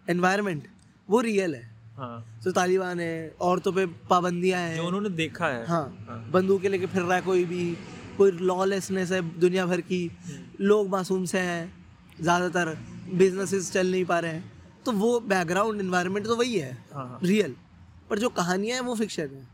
एनवायरनमेंट 0.10 0.68
वो 1.10 1.22
रियल 1.22 1.56
है। 1.56 1.64
हाँ। 1.96 2.42
तो 2.44 2.52
तालिबान 2.52 3.00
है 3.00 3.36
औरतों 3.42 3.72
पे 3.74 3.86
पाबंदियाँ 4.10 4.60
जो 4.62 4.74
हैं 4.74 4.88
उन्होंने 4.88 5.10
देखा 5.10 5.48
है। 5.48 5.66
हाँ। 5.68 6.06
हाँ। 6.08 6.32
बंदूकें 6.32 6.70
लेके 6.70 6.86
फिर 6.86 7.02
रहा 7.02 7.16
है 7.16 7.22
कोई 7.22 7.46
भी। 7.46 7.76
कोई 8.18 8.32
लॉलेसनेस 8.32 9.12
है 9.12 9.22
दुनिया 9.40 9.66
भर 9.66 9.82
की। 9.82 10.06
हम्म, 10.26 10.66
लोग 10.66 10.90
मासूम 10.90 11.26
से 11.26 11.40
हैं 11.40 11.74
ज़्यादातर। 12.22 12.78
बिजनेसेस 13.12 13.72
चल 13.72 13.92
नहीं 13.92 14.06
पा 14.06 14.20
रहे 14.20 14.32
हैं। 14.32 14.84
तो 14.86 14.92
वो 14.94 15.20
बैकग्राउंड 15.22 15.82
इन्वायरमेंट 15.82 16.26
तो 16.28 16.36
वही 16.36 16.58
है 16.58 16.72
हाँ 16.94 17.08
हाँ। 17.08 17.20
रियल 17.24 17.56
पर 18.10 18.20
जो 18.20 18.30
कहानियाँ 18.32 18.78
हैं 18.78 18.86
वो 18.86 18.96
फिक्शन 18.96 19.36
है। 19.36 19.48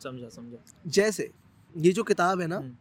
समझा 0.00 0.28
समझा। 0.28 0.58
जैसे 0.88 1.30
ये 1.74 1.92
जो 1.92 2.02
किताब 2.04 2.40
है 2.40 2.46
ना 2.46 2.56
हम्म, 2.56 2.74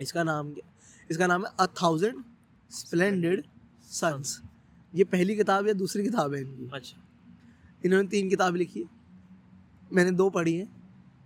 इसका 0.00 0.22
नाम 0.22 0.52
क्या 0.52 0.68
इसका 1.10 1.26
नाम 1.26 1.44
है 1.46 1.52
अ 1.60 1.66
थाउज़ेंड 1.82 2.22
स्प्लेंडेड 2.70 3.44
सन्स 3.90 4.40
ये 4.94 5.04
पहली 5.06 5.36
किताब 5.36 5.66
या 5.68 5.72
दूसरी 5.74 6.02
किताब 6.04 6.34
है 6.34 6.40
इनकी? 6.40 6.68
अच्छा। 6.72 6.96
इन्होंने 7.84 8.08
तीन 8.08 8.28
किताब 8.30 8.56
लिखी 8.56 8.80
है। 8.80 8.88
मैंने 9.92 10.10
दो 10.12 10.28
पढ़ी 10.30 10.54
हैं 10.56 10.68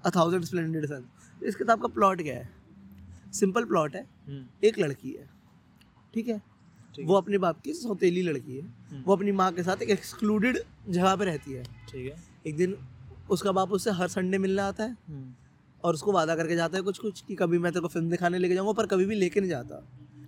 अ 0.04 0.10
थाउज़ेंड 0.16 0.44
स्प्लेंडेड 0.44 0.86
सन्स 0.86 1.42
इस 1.42 1.56
किताब 1.56 1.82
का 1.82 1.88
प्लॉट 1.88 2.22
क्या 2.22 2.34
है? 2.34 2.48
सिंपल 3.32 3.64
प्लॉट 3.64 3.94
है। 3.96 4.02
हम्म, 4.02 4.44
एक 4.64 4.78
लड़की 4.78 5.10
है 5.12 5.28
ठीक 6.14 6.28
है? 6.28 6.40
वो 7.04 7.14
अपने 7.14 7.38
बाप 7.38 7.60
की 7.60 7.72
सौतेली 7.72 8.22
लड़की 8.22 8.56
है। 8.56 8.62
हम्म, 8.62 9.02
वो 9.06 9.16
अपनी 9.16 9.32
माँ 9.32 9.52
के 9.52 9.62
साथ 9.62 9.82
एक 9.82 9.90
एक्सक्लूडेड 9.90 10.58
जगह 10.88 11.16
पे 11.16 11.24
रहती 11.24 11.52
है। 11.52 11.62
ठीक 11.62 12.06
है। 12.06 12.16
एक 12.46 12.56
दिन 12.56 12.76
उसका 13.30 13.52
बाप 13.52 13.72
उससे 13.72 13.90
हर 13.90 14.08
संडे 14.08 14.38
मिलने 14.38 14.62
आता 14.62 14.84
है 14.84 14.96
हम्म, 15.08 15.32
और 15.84 15.94
उसको 15.94 16.12
वादा 16.12 16.36
करके 16.36 16.56
जाता 16.56 16.76
है 16.76 16.82
कुछ 16.82 16.98
कुछ 16.98 17.20
कि 17.20 17.34
कभी 17.34 17.58
मैं 17.58 17.72
तेरे 17.72 17.80
को 17.80 17.88
फ़िल्म 17.88 18.10
दिखाने 18.10 18.38
लेके 18.38 18.54
जाऊँगा 18.54 18.72
पर 18.72 18.86
कभी 18.86 19.04
भी 19.04 19.14
लेके 19.14 19.40
नहीं 19.40 19.50
जाता। 19.50 19.82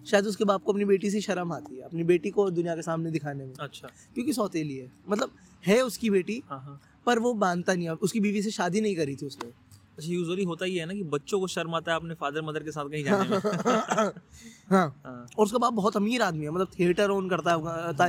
शायद 0.06 0.26
उसके 0.26 0.44
बाप 0.44 0.62
को 0.64 0.72
अपनी 0.72 0.84
बेटी 0.84 1.10
से 1.10 1.20
शर्म 1.20 1.52
आती 1.52 1.76
है 1.76 1.82
अपनी 1.82 2.04
बेटी 2.04 2.30
को 2.30 2.50
दुनिया 2.50 2.74
के 2.76 2.82
सामने 2.82 3.10
दिखाने 3.10 3.44
में। 3.46 3.54
अच्छा। 3.60 3.88
क्योंकि 4.14 4.32
सौतेली 4.32 4.76
है। 4.76 4.90
मतलब 5.08 5.30
है 5.66 5.80
उसकी 5.82 6.10
बेटी 6.10 6.42
हाँ 6.50 6.60
हाँ। 6.60 6.80
पर 7.06 7.18
वो 7.18 7.32
मानता 7.34 7.74
नहीं 7.74 7.88
उसकी 7.88 8.20
बीवी 8.20 8.42
से 8.42 8.50
शादी 8.50 8.80
नहीं 8.80 8.96
करी 8.96 9.16
थी 9.16 9.26
उसने। 9.26 9.50
अच्छा 9.98 10.12
यूजुअली 10.12 10.44
होता 10.44 10.64
ही 10.64 10.76
है 10.76 10.84
ना 10.86 10.94
कि 10.94 11.02
बच्चों 11.12 11.38
को 11.40 11.46
शर्म 11.48 11.74
आता 11.74 11.92
है 11.92 11.96
अपने 11.98 12.14
फादर 12.14 12.42
मदर 12.42 12.62
के 12.62 12.72
साथ 12.72 12.88
कहीं 12.90 13.04
जाने 13.04 13.28
में। 13.28 13.38
हाँ। 14.70 14.86
हाँ, 15.04 15.26
और 15.38 15.44
उसका 15.44 15.58
बाप 15.58 15.72
बहुत 15.72 15.96
अमीर 15.96 16.22
आदमी 16.22 16.44
है 16.44 16.50
मतलब 16.50 16.68
थिएटर 16.78 17.10
ओन 17.10 17.28
करता 17.28 17.50
है 17.50 17.56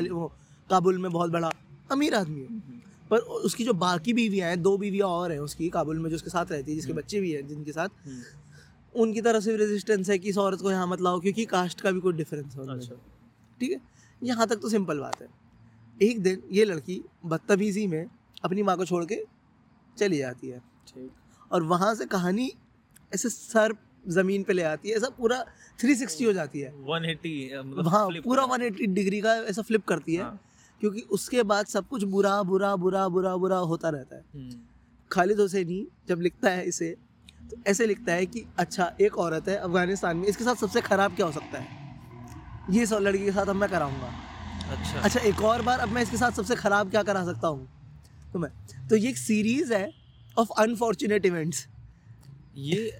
वो 0.09 0.31
काबुल 0.69 0.97
में 0.97 1.11
बहुत 1.11 1.31
बड़ा 1.31 1.51
अमीर 1.91 2.15
आदमी 2.15 2.41
है। 2.41 2.47
हम्म, 2.47 2.79
पर 3.09 3.17
उसकी 3.45 3.63
जो 3.65 3.73
बाकी 3.73 4.13
बीवियाँ 4.13 4.49
हैं 4.49 4.61
दो 4.61 4.77
बीवियाँ 4.77 5.07
और 5.09 5.31
हैं 5.31 5.39
उसकी 5.39 5.69
काबुल 5.69 5.99
में 5.99 6.09
जो 6.09 6.15
उसके 6.15 6.29
साथ 6.29 6.51
रहती 6.51 6.71
है 6.71 6.75
जिसके 6.75 6.93
बच्चे 6.93 7.19
भी 7.19 7.31
हैं 7.31 7.47
जिनके 7.47 7.71
साथ 7.71 7.89
हम्म, 8.05 8.21
उनकी 8.95 9.21
तरफ़ 9.21 9.43
से 9.43 9.51
भी 9.51 9.57
रेजिस्टेंस 9.57 10.09
है 10.09 10.17
कि 10.19 10.29
इस 10.29 10.37
औरत 10.37 10.61
को 10.61 10.71
यहाँ 10.71 10.87
मत 10.87 11.01
लाओ 11.01 11.19
क्योंकि 11.19 11.45
कास्ट 11.45 11.81
का 11.81 11.91
भी 11.91 11.99
कोई 11.99 12.13
डिफरेंस 12.13 12.55
है। 12.55 12.67
अच्छा। 12.75 12.95
ठीक 13.59 13.71
है? 13.71 13.79
यहाँ 14.21 14.47
तक 14.47 14.59
तो 14.61 14.69
सिंपल 14.69 14.99
बात 14.99 15.21
है। 15.21 15.27
एक 15.99 16.21
दिन 16.23 16.41
ये 16.51 16.65
लड़की 16.65 17.01
बदतमीजी 17.25 17.87
में 17.87 18.05
अपनी 18.43 18.63
माँ 18.63 18.77
को 18.77 18.85
छोड़ 18.85 19.03
के 19.05 19.23
चली 19.97 20.17
जाती 20.17 20.47
है। 20.47 20.59
ठीक। 20.87 21.09
और 21.51 21.63
वहाँ 21.63 21.93
से 21.95 22.05
कहानी 22.05 22.51
ऐसे 23.13 23.29
सर 23.29 23.73
ज़मीन 24.07 24.43
पे 24.43 24.53
ले 24.53 24.63
आती 24.63 24.89
है 24.89 24.95
ऐसा 24.95 25.09
पूरा 25.17 25.43
360 25.79 26.25
हो 26.25 26.33
जाती 26.33 26.59
है। 26.59 26.71
180 26.71 27.63
मतलब 27.65 27.87
हाँ 27.87 28.07
पूरा 28.23 28.43
हो 28.43 28.55
180 28.57 28.87
डिग्री 28.93 29.21
का 29.21 29.35
ऐसा 29.49 29.61
फ्लिप 29.61 29.85
करती 29.87 30.15
है 30.15 30.23
हाँ, 30.23 30.39
क्योंकि 30.81 31.01
उसके 31.11 31.43
बाद 31.43 31.65
सब 31.65 31.87
कुछ 31.87 32.03
बुरा 32.15 32.41
बुरा 32.43 32.75
बुरा 32.75 33.07
बुरा 33.07 33.35
बुरा 33.37 33.57
होता 33.71 33.89
रहता 33.89 34.15
है। 34.15 34.23
हम्म, 34.35 34.59
खालिद 35.11 35.39
हुसैनी 35.39 35.85
जब 36.07 36.21
लिखता 36.21 36.49
है 36.49 36.65
इसे 36.67 36.95
तो 37.51 37.57
ऐसे 37.67 37.85
लिखता 37.87 38.13
है 38.13 38.25
कि 38.25 38.45
अच्छा 38.59 38.91
एक 39.01 39.17
औरत 39.17 39.47
है 39.49 39.55
अफ़गानिस्तान 39.57 40.17
में 40.17 40.27
इसके 40.27 40.43
साथ 40.43 40.55
सबसे 40.55 40.81
खराब 40.81 41.15
क्या 41.15 41.25
हो 41.25 41.31
सकता 41.31 41.57
है? 41.59 41.77
ये 42.71 42.85
सब 42.85 42.97
लड़की 43.01 43.23
के 43.25 43.31
साथ 43.31 43.45
अब 43.45 43.55
मैं 43.55 43.69
कराऊँगा। 43.69 44.11
अच्छा। 44.71 44.99
अच्छा 44.99 45.19
एक 45.19 45.41
और 45.41 45.61
बार 45.61 45.79
अब 45.79 45.89
मैं 45.89 46.01
इसके 46.01 46.17
साथ 46.17 46.31
सबसे 46.31 46.55
खराब 46.55 46.89
क्या 46.91 47.03
करा 47.03 47.23
सकता 47.25 47.47
हूँ? 47.47 47.67
तो 48.33 48.39
मैं 48.39 48.49
तो 48.89 48.95
ये 48.95 49.09
एक 49.09 49.17
सीरीज़ 49.17 49.73
है 49.73 49.87
ऑफ़ 50.39 50.49
अनफॉर्चुनेट 50.57 51.25
इवेंट्स 51.25 51.67
ये 52.57 52.99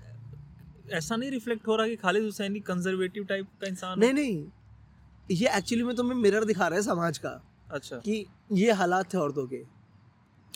ऐसा 0.91 1.15
नहीं 1.15 1.31
रिफ्लेक्ट 1.31 1.67
हो 1.67 1.75
रहा 1.75 1.87
कि 1.87 1.95
खालिद 1.95 2.23
हुसैनी 2.23 2.59
कंजर्वेटिव 2.59 3.23
टाइप 3.23 3.47
का 3.61 3.67
इंसान 3.67 3.99
नहीं 3.99 4.13
नहीं। 4.13 4.45
ये 5.31 5.49
एक्चुअली 5.57 5.83
में 5.83 5.95
तुम्हें 5.95 6.17
मिरर 6.17 6.45
दिखा 6.45 6.67
रहा 6.67 6.79
है 6.79 6.83
समाज 6.83 7.17
का 7.17 7.41
अच्छा। 7.71 7.95
कि 7.95 8.25
ये 8.51 8.71
हालात 8.71 9.13
थे 9.13 9.17
औरतों 9.17 9.47
के। 9.47 9.63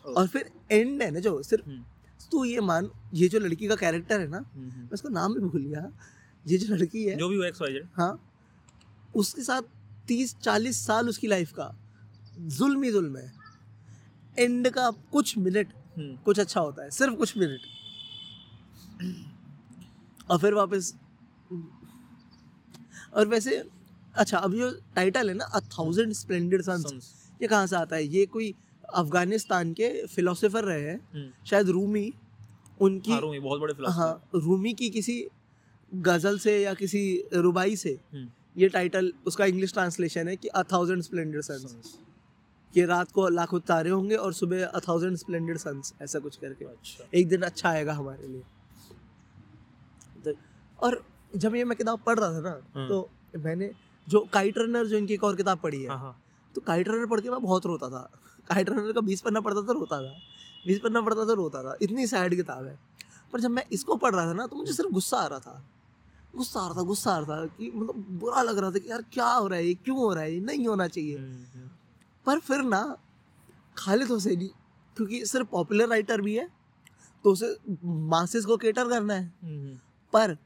और 0.03 0.27
फिर 0.27 0.49
एंड 0.71 1.01
है 1.01 1.11
ना 1.11 1.19
जो 1.19 1.41
सिर्फ़ 1.43 1.69
हम्म, 1.69 1.83
तू 2.31 2.45
ये 2.45 2.61
मान 2.61 2.89
ये 3.13 3.27
जो 3.27 3.39
लड़की 3.39 3.67
का 3.67 3.75
कैरेक्टर 3.75 4.19
है 4.19 4.27
ना 4.27 4.39
मैं 4.39 4.61
हम्म, 4.61 4.71
हम्म। 4.71 4.89
उसका 4.93 5.09
नाम 5.09 5.33
भी 5.33 5.39
भूल 5.39 5.65
गया। 5.65 5.91
ये 6.47 6.57
जो 6.57 6.75
लड़की 6.75 7.03
है। 7.05 7.17
जो 7.17 7.29
भी 7.29 7.47
एक्स 7.47 7.61
वाई 7.61 7.73
जेड 7.73 7.87
हाँ। 7.93 8.13
उसके 9.15 9.41
साथ 9.41 9.61
तीस 10.07 10.35
चालीस 10.37 10.85
साल 10.85 11.09
उसकी 11.09 11.27
लाइफ 11.27 11.51
का। 11.51 11.73
जुल्म 12.39 12.83
ही। 12.83 12.91
जुल्म 12.91 13.17
है 13.17 13.33
एंड 14.39 14.69
का 14.69 14.91
कुछ 14.91 15.37
मिनट 15.37 15.73
कुछ 15.97 16.39
अच्छा 16.39 16.59
होता 16.61 16.83
है 16.83 16.89
सिर्फ़ 16.91 17.15
कुछ 17.15 17.37
मिनट 17.37 17.61
और 20.31 20.39
फिर 20.39 20.53
वापस 20.53 20.93
और 23.13 23.27
वैसे 23.27 23.63
अच्छा 24.15 24.37
अब 24.37 24.53
जो 24.53 24.69
टाइटल 24.95 25.29
है 25.29 25.35
ना 25.35 25.45
अ 25.45 25.59
थाउज़ेंड 25.69 26.13
स्प्लेंडेड 26.13 26.61
सन्स 26.61 27.13
ये 27.41 27.47
कहाँ 27.47 27.67
से 27.67 27.75
आता 27.75 27.95
है? 27.95 28.03
ये 28.05 28.25
कोई 28.25 28.53
अफ़गानिस्तान 28.95 29.73
के 29.73 29.89
फिलोसोफर 30.07 30.63
रहे 30.63 30.81
हैं 30.81 30.99
हम्म, 31.13 31.29
शायद 31.45 31.69
रूमी 31.69 32.11
उनकी 32.81 33.11
हाँ, 33.11 33.19
रूमी 33.21 33.39
बहुत 33.39 33.61
बड़े 33.61 33.91
हाँ 33.91 34.29
रूमी 34.35 34.73
की 34.73 34.89
किसी 34.89 35.23
गज़ल 35.91 36.37
से 36.39 36.57
या 36.61 36.73
किसी 36.73 37.01
रुबाई 37.35 37.75
से 37.75 37.97
हम्म, 38.13 38.27
ये 38.57 38.69
टाइटल 38.69 39.11
उसका 39.27 39.45
इंग्लिश 39.45 39.73
ट्रांसलेशन 39.73 40.27
है 40.27 40.35
कि 40.35 40.47
अ 40.47 40.63
थाउज़ेंड 40.71 41.01
स्प्लेंडेड 41.01 41.41
सन्स 41.41 41.97
कि 42.73 42.85
रात 42.85 43.11
को 43.11 43.29
लाखों 43.29 43.59
तारे 43.59 43.89
होंगे 43.89 44.15
और 44.15 44.33
सुबह 44.33 44.65
अ 44.65 44.79
थाउज़ेंड 44.79 45.15
स्प्लेंडेड 45.17 45.57
सन्स 45.57 45.93
ऐसा 46.01 46.19
कुछ 46.19 46.35
करके। 46.37 46.65
अच्छा। 46.65 47.09
एक 47.13 47.27
दिन 47.27 47.41
अच्छा 47.41 47.69
आएगा 47.69 47.93
हमारे 47.93 48.27
लिए। 48.27 48.43
तो- 50.25 50.35
और 50.79 51.05
जब 51.35 51.55
ये 51.55 51.63
मैं 51.63 51.77
किताब 51.77 51.99
पढ़ 51.99 52.19
रहा 52.19 52.33
था 52.33 52.39
ना 52.41 52.61
हम्म। 52.75 52.87
तो 52.89 53.09
मैंने 53.37 53.71
जो 54.09 54.27
काइट 54.33 54.57
रनर 54.57 54.85
जो 54.85 54.97
इनकी 54.97 55.13
एक 55.13 55.23
और 55.23 55.35
किताब 55.35 55.59
पढ़ी 55.59 55.83
है 55.83 55.89
हाँ 55.89 55.97
हाँ। 55.97 56.23
तो 56.55 56.61
काइट 56.61 56.87
रनर 56.87 57.05
पढ़ 57.05 57.21
के 57.21 57.29
मैं 57.29 57.41
बहुत 57.41 57.65
रोता 57.65 57.89
था। 57.89 58.11
काइट 58.49 58.69
रनर 58.69 58.91
का 58.91 59.01
बीस 59.01 59.21
पन्ना 59.21 59.41
पढ़ता 59.41 59.61
था 59.61 59.71
रोता 59.71 59.97
था। 60.03 60.15
बीस 60.67 60.79
पन्ना 60.79 61.01
पढ़ता 61.01 61.25
था 61.25 61.33
रोता 61.33 61.63
था। 61.63 61.77
इतनी 61.81 62.07
सैड 62.07 62.35
किताब 62.35 62.65
है। 62.65 62.79
पर 63.33 63.39
जब 63.39 63.49
मैं 63.49 63.65
इसको 63.71 63.95
पढ़ 63.95 64.15
रहा 64.15 64.25
था 64.25 64.33
ना 64.33 64.47
तो 64.47 64.55
मुझे 64.55 64.73
सिर्फ़ 64.73 64.91
गुस्सा 64.91 65.17
आ 65.17 65.27
रहा 65.27 65.39
था। 65.39 65.65
गुस्सा 66.35 66.59
आ 66.59 66.67
रहा 66.67 66.77
था 66.77 66.81
गुस्सा 66.81 67.11
आ 67.11 67.19
रहा 67.19 67.41
था 67.41 67.45
कि 67.45 67.71
मतलब 67.75 68.05
बुरा 68.09 68.41
लग 68.41 68.57
रहा 68.57 68.71
था 68.71 68.79
कि 68.79 68.91
यार 68.91 69.01
क्या 69.01 69.29
हो 69.29 69.47
रहा 69.47 69.59
है 69.59 69.67
ये 69.67 69.73
क्यों 69.73 69.97
हो 69.97 70.13
रहा 70.13 70.23
है? 70.23 70.33
ये 70.33 70.39
नहीं 70.39 70.67
होना 70.67 70.87
चाहिए। 70.87 71.17
हम्म, 71.17 71.59
हम्म, 71.59 71.69
पर 72.25 72.39
फिर 72.39 72.61
ना 72.63 72.81
खालिद 73.77 74.07
हुसैनी 74.07 74.49
क्योंकि 74.97 75.25
सिर्फ़ 75.25 75.47
पॉपुलर 75.47 75.87
राइटर 75.87 76.21
भी 76.21 76.35
है 76.35 76.47
तो 77.25 77.31
उसे 77.31 77.55
मासेस 77.83 78.45
को 78.45 78.57
केटर 78.57 78.89
करना 78.89 79.13
है। 79.13 79.25
हम्म, 79.43 79.75
पर 80.13 80.37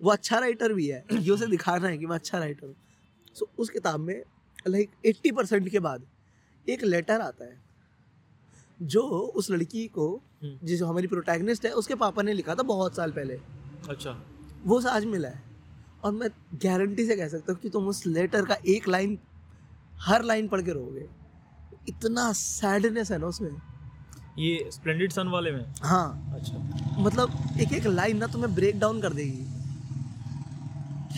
वो 0.00 0.10
अच्छा 0.10 0.38
राइटर 0.38 0.72
भी 0.72 0.86
है 0.86 1.04
ये 1.12 1.30
उसे 1.30 1.46
दिखाना 1.46 1.88
है 1.88 1.98
कि 1.98 2.06
मैं 2.06 2.14
अच्छा 2.14 2.38
राइटर 2.38 2.66
हूँ। 2.66 2.74
सो 3.36 3.48
उस 3.58 3.70
किताब 3.70 4.00
में 4.00 4.22
लाइक 4.68 4.90
एट्टी 5.06 5.30
परसेंट 5.32 5.68
के 5.68 5.80
बाद 5.80 6.06
एक 6.66 6.84
लेटर 6.84 7.20
आता 7.20 7.44
है 7.44 7.62
जो 8.80 9.00
उस 9.02 9.50
लड़की 9.50 9.86
को 9.88 10.08
हम्म, 10.42 10.58
जिस 10.66 10.78
जो 10.78 10.86
हमारी 10.86 11.06
प्रोटैगनिस्ट 11.06 11.66
है 11.66 11.72
उसके 11.72 11.94
पापा 11.94 12.22
ने 12.22 12.32
लिखा 12.32 12.54
था 12.54 12.62
बहुत 12.62 12.96
साल 12.96 13.12
पहले। 13.12 13.38
अच्छा। 13.88 14.20
वो 14.64 14.80
आज 14.88 15.04
मिला 15.04 15.28
है। 15.28 15.42
और 16.04 16.12
मैं 16.12 16.28
गारंटी 16.64 17.06
से 17.06 17.16
कह 17.16 17.28
सकता 17.28 17.52
हूँ 17.52 17.60
कि 17.60 17.68
तुम 17.70 17.88
उस 17.88 18.06
लेटर 18.06 18.44
का 18.44 18.56
एक 18.68 18.88
लाइन 18.88 19.18
हर 20.00 20.22
लाइन 20.22 20.48
पढ़ 20.48 20.62
के 20.62 20.72
रहोगे 20.72 21.08
इतना 21.88 22.32
सैडनेस 22.32 23.10
है 23.10 23.18
ना 23.18 23.26
उसमें। 23.26 23.50
ये 24.38 24.70
स्प्लेंडेड 24.72 25.12
सन 25.12 25.28
वाले 25.28 25.52
में? 25.52 25.74
हाँ। 25.82 26.32
अच्छा। 26.34 26.58
मतलब 26.98 27.30
एक 27.60 27.72
एक 27.72 27.86
लाइन 27.86 28.16
ना 28.16 28.26
तुम्हें 28.26 28.54
ब्रेक 28.54 28.78
डाउन 28.78 29.00
कर 29.00 29.12
देगी। 29.12 29.44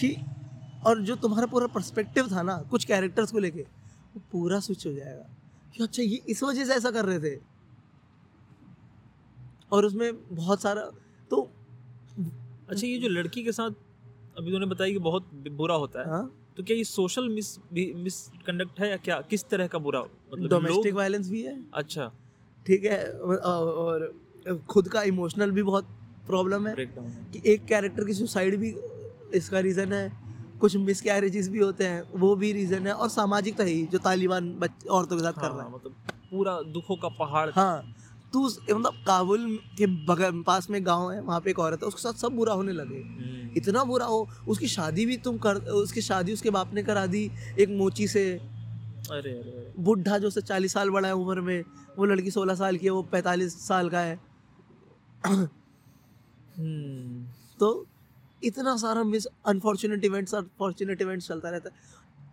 कि 0.00 0.16
और 0.86 1.00
जो 1.00 1.16
तुम्हारा 1.16 1.46
पूरा 1.46 1.66
पर्सपेक्टिव 1.66 2.32
था 2.32 2.42
ना 2.42 2.56
कुछ 2.56 2.84
कैरेक्टर्स 2.84 3.32
को 3.32 3.38
लेके 3.38 3.60
वो 3.60 4.22
पूरा 4.32 4.60
स्विच 4.60 4.86
हो 4.86 4.92
जाएगा। 4.92 5.30
कि 5.76 5.82
अच्छा 5.82 6.02
ये 6.02 6.22
इस 6.28 6.42
वजह 6.42 6.64
से 6.64 6.74
ऐसा 6.74 6.90
कर 6.90 7.04
रहे 7.04 7.18
थे। 7.20 7.40
और 9.72 9.84
उसमें 9.84 10.34
बहुत 10.36 10.62
सारा 10.62 10.82
तो 11.30 11.52
अच्छा 12.70 12.86
ये 12.86 12.98
जो 12.98 13.08
लड़की 13.08 13.44
के 13.44 13.52
साथ 13.52 13.70
अभी 14.38 14.52
तूने 14.52 14.66
बताया 14.66 14.92
कि 14.92 14.98
बहुत 14.98 15.30
बुरा 15.50 15.74
होता 15.74 16.00
है। 16.00 16.08
हाँ। 16.10 16.45
तो 16.56 16.62
क्या 16.62 16.76
ये 16.76 16.84
सोशल 16.84 17.28
मिस 17.28 17.56
मिसकंडक्ट 17.72 18.80
है 18.80 18.90
या 18.90 18.96
क्या? 18.96 19.20
किस 19.30 19.44
तरह 19.48 19.66
का 19.66 19.78
बुरा 19.78 20.00
मतलब 20.00 20.48
डोमेस्टिक 20.50 20.86
लोग 20.86 20.96
वायलेंस 20.96 21.28
भी 21.30 21.42
है। 21.42 21.56
अच्छा। 21.74 22.12
ठीक 22.66 22.84
है 22.84 23.02
और 23.12 24.12
खुद 24.68 24.88
का 24.88 25.02
इमोशनल 25.02 25.50
भी 25.50 25.62
बहुत 25.62 25.88
प्रॉब्लम 26.26 26.66
है। 26.66 26.74
कि 26.76 27.42
एक 27.52 27.64
कैरेक्टर 27.64 28.04
की 28.04 28.12
सुसाइड 28.12 28.56
भी 28.56 28.74
इसका 29.34 29.60
रीज़न 29.60 29.92
है। 29.92 30.10
कुछ 30.60 30.76
मिस 30.76 31.00
कैरेजेस 31.02 31.48
भी 31.48 31.58
होते 31.58 31.84
हैं 31.84 32.02
वो 32.16 32.34
भी 32.36 32.52
रीज़न 32.52 32.86
है। 32.86 32.92
और 32.92 33.08
सामाजिक 33.08 33.56
तो 33.56 33.64
ही 33.64 33.82
जो 33.86 33.98
तालिबान 33.98 34.48
औरतों 34.90 35.16
के 35.16 35.22
साथ 35.22 35.32
हाँ, 35.32 35.42
कर 35.42 35.56
रहा 35.56 35.66
है। 35.66 35.72
मतलब 35.74 35.96
पूरा 36.30 36.60
दुखों 36.72 36.96
का 36.96 37.08
पहाड़। 37.18 37.48
हाँ 37.50 37.94
तू 38.32 38.44
मतलब 38.46 38.92
काबुल 39.06 39.58
के 39.78 39.86
बगल 40.06 40.42
पास 40.42 40.68
में 40.70 40.84
गाँव 40.86 41.10
है 41.12 41.20
वहाँ 41.20 41.40
पे 41.40 41.50
एक 41.50 41.58
औरत 41.58 41.82
है 41.82 41.88
उसके 41.88 42.02
साथ 42.02 42.20
सब 42.20 42.32
बुरा 42.32 42.52
होने 42.52 42.72
लगे। 42.72 42.96
हम्म, 42.96 43.50
इतना 43.56 43.84
बुरा 43.84 44.06
हो 44.06 44.28
उसकी 44.48 44.68
शादी 44.68 45.06
भी 45.06 45.16
तुम 45.16 45.38
कर 45.38 45.56
उसकी 45.74 46.02
शादी 46.02 46.32
उसके 46.32 46.50
बाप 46.50 46.74
ने 46.74 46.82
करा 46.82 47.06
दी 47.06 47.30
एक 47.58 47.68
मोची 47.68 48.08
से। 48.08 48.24
अरे 48.32 49.30
अरे 49.30 49.30
अरे। 49.30 49.72
बुढ़ा 49.78 50.18
जो 50.18 50.30
से 50.30 50.40
चालीस 50.42 50.72
साल 50.72 50.90
बड़ा 50.90 51.08
है 51.08 51.14
उम्र 51.14 51.40
में 51.40 51.64
वो 51.98 52.04
लड़की 52.04 52.30
सोलह 52.30 52.54
साल 52.54 52.76
की 52.76 52.86
है 52.86 52.92
वो 52.92 53.02
पैंतालीस 53.02 53.54
साल 53.66 53.88
का 53.90 54.00
है। 54.00 54.18
हम्म, 55.26 57.24
तो 57.60 57.86
इतना 58.42 58.76
सारा 58.76 59.02
miss 59.04 59.26
unfortunate 59.46 60.04
events 60.04 60.34
unfortunate 60.34 61.02
events 61.02 61.28
चलता 61.28 61.50
रहता 61.50 61.70
है। 61.70 61.74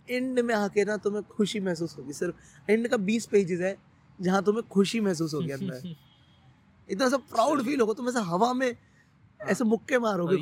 एंड 0.10 0.40
में 0.40 0.54
आके 0.56 0.84
ना 0.86 0.98
तुम्हें 0.98 1.24
खुशी 1.28 1.60
महसूस 1.60 1.98
होगी 1.98 2.14
सिर्फ़ 2.14 2.72
एंड 2.72 2.88
का 2.88 2.98
बीस 3.00 3.26
पेजेस 3.26 3.60
है 3.62 3.76
जहाँ 4.22 4.44
तुम्हें 4.44 4.68
खुशी 4.68 5.00
महसूस 5.00 5.34
होगी 5.34 5.52
अंदर। 5.52 5.96
इतना 6.90 7.10
सा 7.10 7.18
प्राउड 7.18 7.64
फील 7.64 7.82
होगा 7.82 7.94
तुम 7.94 8.10
ऐसे 8.10 8.20
हवा 8.20 8.54
में 8.54 8.76
ऐसे 9.42 9.64
मुक्के 9.64 10.00
मारोगे 10.00 10.36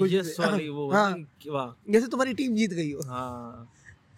वो 0.69 0.91
हाँ। 0.91 1.27
वाह। 1.47 1.91
जैसे 1.91 2.07
तुम्हारी 2.07 2.33
टीम 2.33 2.55
जीत 2.55 2.71
गई 2.71 2.91
हो। 2.91 3.01
हाँ। 3.01 3.71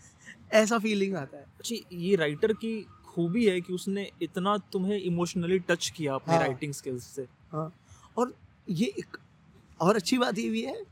ऐसा 0.54 0.78
फीलिंग 0.78 1.16
आता 1.16 1.38
है। 1.38 1.44
अच्छा 1.44 1.76
ये 1.92 2.16
राइटर 2.16 2.54
की 2.54 2.88
खूबी 3.06 3.46
है 3.46 3.62
कि 3.62 3.74
उसने 3.74 4.12
इतना 4.22 4.58
तुम्हें 4.58 5.00
इमोशनली 5.00 5.60
टच 5.60 5.90
किया 5.90 6.16
अपने 6.16 6.34
हाँ। 6.34 6.44
राइटिंग 6.44 6.74
स्किल्स 6.74 7.04
से। 7.04 7.28
हाँ। 7.52 7.74
और 8.18 8.34
ये 8.70 8.86
एक 8.86 9.18
और 9.82 9.96
अच्छी 9.96 10.18
बात 10.18 10.38
ये 10.38 10.50
भी 10.50 10.62
है 10.62 10.84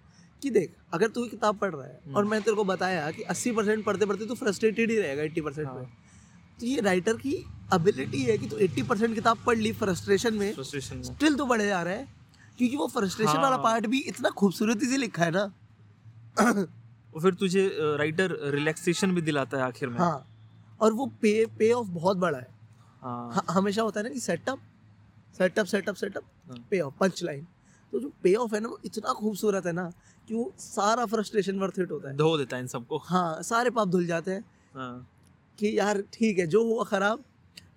कि 0.42 0.50
देख 0.50 0.74
अगर 0.94 1.08
तू 1.08 1.26
किताब 1.26 1.58
पढ़ 1.58 1.74
रहा 1.76 1.86
है 1.86 2.00
हम्म। 2.06 2.16
और 2.16 2.26
मैं 2.26 2.42
तेरे 2.42 2.56
को 2.56 2.64
बताया 2.64 3.12
कि 3.12 3.24
80 3.24 3.56
परसेंट 3.56 3.86
पढ़ते 3.86 4.06
पढ़ते 4.06 4.26
तू 4.26 4.36
फ्रस्ट्रेटेड 4.36 4.92
ही 4.92 4.98
रहेगा 4.98 5.24
80 5.24 5.42
परसेंट 5.42 5.68
हाँ। 5.68 5.76
में 5.76 5.88
तो 6.62 6.68
ये 6.68 6.82
राइटर 6.82 7.14
की 7.14 7.46
एबिलिटी 7.74 8.24
है 8.24 8.38
कि 8.38 8.48
तू 8.48 8.56
80 8.56 8.84
परसेंट 8.84 9.16
किताब 9.16 9.38
पढ़ 9.46 9.58
ली 9.58 9.72
फ्रस्ट्रेशन 9.72 10.34
में। 10.34 10.54
फ्रस्ट्रेशन 10.54 11.04
स्टिल 11.04 11.36
तो 11.36 11.46
बढ़े 11.46 11.68
जा 11.68 11.84
रहा 11.84 11.94
है। 11.94 12.08
क्योंकि 12.58 12.76
वो 12.76 12.88
फ्रस्ट्रेशन 12.88 13.34
हाँ। 13.34 13.42
वाला 13.42 13.58
पार्ट 13.58 13.88
भी 13.88 14.00
इतना 14.00 14.30
खूबसूरती 14.30 14.86
से 14.86 14.98
लिखा 14.98 15.24
है 15.24 15.32
ना। 15.32 15.54
और 17.16 17.22
फिर 17.22 17.34
तुझे 17.34 17.78
राइटर 17.80 18.38
रिलैक्सेशन 18.44 19.12
भी 19.12 19.22
दिलाता 19.22 19.58
है 19.58 19.64
आखिर 19.64 19.90
में। 19.90 20.00
हाँ। 20.00 20.28
और 20.82 20.94
वो 20.94 21.06
पे 21.06 21.46
पे 21.46 21.72
ऑफ़ 21.72 21.88
बहुत 21.88 22.18
बड़ा 22.18 22.38
है। 22.38 22.48
हाँ। 23.02 23.34
ह- 23.34 23.52
हमेशा 23.52 23.82
होता 23.82 24.00
है 24.00 24.04
ना 24.04 24.10
कि 24.10 24.20
सेटअप 24.20 24.60
सेटअप 25.38 25.66
सेटअप 25.66 25.96
सेटअप 25.96 26.24
हाँ। 26.48 26.68
पे 26.72 26.80
ऑफ़ 26.80 26.94
पंच 27.00 27.24
लाइन 27.24 27.48
तो 27.92 28.00
जो 28.00 28.12
पे 28.24 28.36
ऑफ़ 28.36 28.56
है 28.56 28.62
ना 28.62 28.70
वो 28.70 28.80
इतना 28.86 29.14
खूबसूरत 29.14 29.66
है 29.66 29.72
ना 29.72 29.92
कि 30.28 30.34
वो 30.34 30.54
सारा 30.60 31.06
फ्रस्ट्रेशन 31.06 31.60
वर्थ 31.60 31.74
इट 31.80 31.92
होता 31.92 32.10
है। 32.10 32.18
धो 32.18 32.38
देता 32.38 32.56
है 32.56 32.62
इन 32.62 32.68
सबको। 32.68 32.98
हाँ 32.98 33.42
सारे 33.42 33.70
पाप 33.70 33.88
धुल 33.88 34.06
जाते 34.08 34.32
हैं। 34.32 34.42
हाँ। 34.76 35.11
कि 35.62 35.78
यार 35.78 36.02
ठीक 36.14 36.40
है 36.40 36.46
जो 36.48 36.64
हुआ 36.66 36.84
खराब 36.84 37.24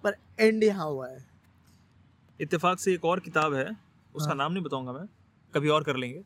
पर 0.05 0.17
एंड 0.41 0.63
यहाँ 0.65 0.87
हुआ 0.87 1.09
है। 1.09 1.19
इत्तेफाक 2.41 2.79
से 2.79 2.93
एक 2.95 3.05
और 3.05 3.21
किताब 3.21 3.55
है 3.55 3.65
उसका 4.15 4.29
हाँ। 4.29 4.37
नाम 4.37 4.53
नहीं 4.53 4.63
बताऊँगा 4.65 4.93
मैं 4.93 5.07
कभी 5.55 5.69
और 5.69 5.83
कर 5.83 5.97
लेंगे। 5.97 6.23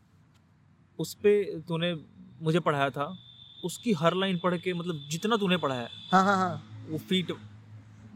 उस 0.98 1.14
पे 1.14 1.32
तूने 1.68 1.92
मुझे 2.42 2.60
पढ़ाया 2.60 2.90
था 2.90 3.06
उसकी 3.64 3.92
हर 3.92 4.14
लाइन 4.14 4.38
पढ़ 4.38 4.56
के 4.56 4.74
मतलब 4.74 5.00
जितना 5.10 5.36
तूने 5.36 5.56
पढ़ा 5.56 5.74
है 5.74 5.88
हाँ 6.12 6.22
हाँ 6.24 6.36
हाँ। 6.36 6.86
वो 6.90 6.98
फीट 7.08 7.32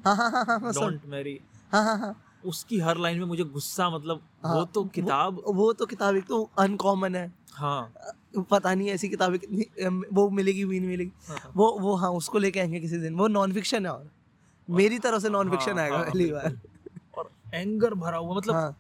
हाँ 0.05 0.15
हाँ 0.17 0.31
हाँ 0.33 0.45
हाँ। 0.47 0.73
डोंट 0.73 1.07
मैरी 1.09 1.39
हाँ 1.73 1.85
हाँ 1.85 1.99
हाँ। 1.99 2.15
उसकी 2.47 2.79
हर 2.81 2.99
लाइन 2.99 3.19
में 3.19 3.27
मुझे 3.27 3.45
गुस्सा 3.47 3.89
मतलब 3.91 4.23
हाँ, 4.45 4.55
वो 4.55 4.65
तो 4.65 4.85
किताब 4.85 5.35
वो, 5.37 5.53
वो 5.53 5.73
तो 5.73 5.87
किताब 5.87 6.17
एक 6.17 6.27
तो 6.27 6.43
अनकॉमन 6.59 7.17
है। 7.17 7.33
हाँ। 7.53 7.93
पता 8.39 8.75
नहीं 8.75 8.89
ऐसी 8.91 9.09
किताबें 9.09 9.39
कितनी 9.39 9.67
वो 10.13 10.31
मिलेगी 10.31 10.65
भी 10.65 10.81
नहीं 10.81 10.89
मिलेगी। 10.89 11.13
हाँ, 11.29 11.53
वो 11.57 11.79
वो 11.81 11.95
हाँ 11.95 12.11
उसको 12.11 12.39
लेके 12.39 12.61
आएँगे 12.61 12.81
किसी 12.81 12.99
दिन। 12.99 13.15
वो 13.15 13.29
नॉन 13.29 13.53
फिक्शन 13.53 13.87
है 13.87 13.93
और। 13.93 14.11
मेरी 14.71 14.99
तरफ़ 14.99 15.23
से 15.23 15.29
नॉन 15.29 15.51
फिक्शन 15.51 15.73
हाँ, 15.73 15.81
आएगा 15.81 15.97
हाँ, 15.97 16.05
पहली 16.05 16.33
बार। 16.33 16.59
और 17.19 17.31
एंगर 17.55 17.95
भरा 17.95 18.19
हुआ 18.19 18.37
मतलब 18.37 18.55
हाँ। 18.55 18.77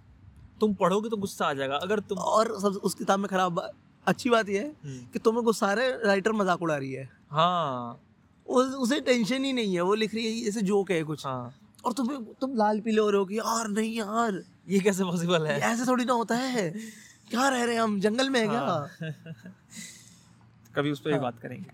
तुम 0.60 0.74
पढ़ोगे 0.74 1.08
तो 1.08 1.16
गुस्सा 1.16 1.46
आ 1.46 1.52
जाएगा। 1.52 1.76
अगर 1.76 2.00
तुम 2.00 2.18
और 2.18 2.60
सब 2.60 2.80
उस 2.84 2.94
किताब 2.94 3.18
में 3.18 3.28
खराब 3.28 3.52
बा- 3.52 3.70
अच्छी 4.06 4.30
बात 4.30 4.48
यह 4.48 4.60
है 4.60 4.68
हम्म, 4.68 5.06
कि 5.12 5.18
तुम्हें 5.18 5.44
गुस्सा 5.44 5.66
आ 5.66 5.72
रहा 5.72 5.84
है 5.84 6.06
राइटर 6.06 6.32
मज़ाक 6.32 6.62
उड़ा 6.62 6.76
रही 6.76 6.92
है। 6.92 7.08
हाँ। 7.30 8.00
उस, 8.46 8.74
उसे 8.74 9.00
टेंशन 9.00 9.44
ही 9.44 9.52
नहीं 9.52 9.74
है 9.74 9.80
वो 9.80 9.94
लिख 9.94 10.14
रही 10.14 10.38
है 10.38 10.44
जैसे 10.44 10.62
जोक 10.62 10.90
है 10.90 11.02
कुछ। 11.02 11.26
हाँ। 11.26 11.54
और 11.84 11.92
तुम्हें 11.92 12.24
तुम 12.40 12.56
लाल 12.56 12.80
पीले 12.80 13.00
हो 13.00 13.10
रहे 13.10 13.18
हो 13.18 13.24
कि 13.26 13.38
यार 13.38 13.68
नहीं 13.68 13.94
यार। 13.94 14.42
ये 14.68 14.78
कैसे 14.78 15.04
पॉसिबल 15.04 15.46
है? 15.46 15.60
ऐसे 15.60 15.84
थोड़ी 15.86 16.04
ना 16.04 16.12
होता 16.12 16.34
है। 16.34 16.74
क्या 17.32 17.48
रह 17.48 17.64
रहे 17.64 17.74
हैं 17.74 17.82
हम? 17.82 17.98
जंगल 18.00 18.30
में 18.30 18.40
है 18.40 18.46
क्या? 18.48 18.60
हाँ। 18.60 18.88
कभी 20.76 20.90
उस 20.90 21.00
पर 21.00 21.10
भी 21.10 21.14
हाँ। 21.14 21.22
बात 21.22 21.38
करेंगे। 21.38 21.70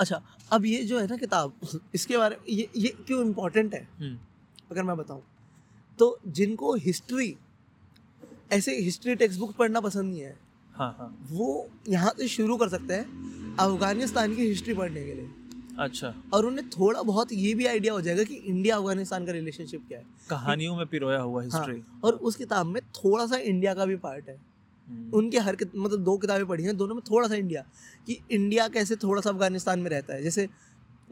अच्छा 0.00 0.20
अब 0.52 0.64
ये 0.66 0.82
जो 0.84 0.98
है 1.00 1.06
ना 1.06 1.16
किताब 1.16 1.52
इसके 1.94 2.16
बारे 2.18 2.36
में 2.36 2.54
ये 2.54 2.68
ये 2.76 2.88
क्यों 3.06 3.20
इम्पोर्टेंट 3.26 3.74
है? 3.74 3.82
हम्म, 4.00 4.18
अगर 4.70 4.82
मैं 4.82 4.96
बताऊँ 4.96 5.22
तो 5.98 6.18
जिनको 6.38 6.74
हिस्ट्री 6.84 7.34
ऐसे 8.52 8.76
हिस्ट्री 8.78 9.14
टेक्स्ट 9.16 9.38
बुक 9.40 9.54
पढ़ना 9.56 9.80
पसंद 9.80 10.10
नहीं 10.12 10.20
है 10.20 10.36
हाँ 10.74 10.94
हाँ। 10.98 11.08
वो 11.30 11.68
यहाँ 11.88 12.12
से 12.18 12.28
शुरू 12.28 12.56
कर 12.56 12.68
सकते 12.68 12.94
हैं 12.94 13.56
अफ़गानिस्तान 13.60 14.34
की 14.36 14.46
हिस्ट्री 14.48 14.74
पढ़ने 14.74 15.04
के 15.04 15.14
लिए। 15.14 15.28
अच्छा। 15.80 16.12
और 16.34 16.46
उन्हें 16.46 16.68
थोड़ा 16.70 17.02
बहुत 17.02 17.32
ये 17.32 17.54
भी 17.54 17.66
आइडिया 17.66 17.92
हो 17.92 18.00
जाएगा 18.00 18.24
कि 18.24 18.34
इंडिया 18.34 18.76
अफ़गानिस्तान 18.76 19.26
का 19.26 19.32
रिलेशनशिप 19.32 19.84
क्या 19.88 19.98
है। 19.98 20.04
कहानियों 20.30 20.76
में 20.76 20.86
पिरोया 20.86 21.20
हुआ 21.20 21.42
हिस्ट्री 21.42 21.78
हाँ, 21.80 22.00
और 22.04 22.12
उस 22.14 22.36
किताब 22.36 22.66
में 22.66 22.80
थोड़ा 22.94 23.26
सा 23.26 23.36
इंडिया 23.36 23.74
का 23.74 23.84
भी 23.86 23.96
पार्ट 23.96 24.28
है। 24.28 24.36
उनके 25.14 25.38
हर 25.38 25.56
मतलब 25.76 26.04
दो 26.04 26.16
किताबें 26.18 26.46
पढ़ी 26.46 26.64
हैं 26.64 26.76
दोनों 26.76 26.94
में 26.94 27.02
थोड़ा 27.10 27.28
सा 27.28 27.34
इंडिया 27.34 27.64
कि 28.06 28.18
इंडिया 28.30 28.68
कैसे 28.68 28.96
थोड़ा 28.96 29.20
सा 29.20 29.30
अफ़गानिस्तान 29.30 29.80
में 29.80 29.90
रहता 29.90 30.14
है 30.14 30.22
जैसे 30.22 30.48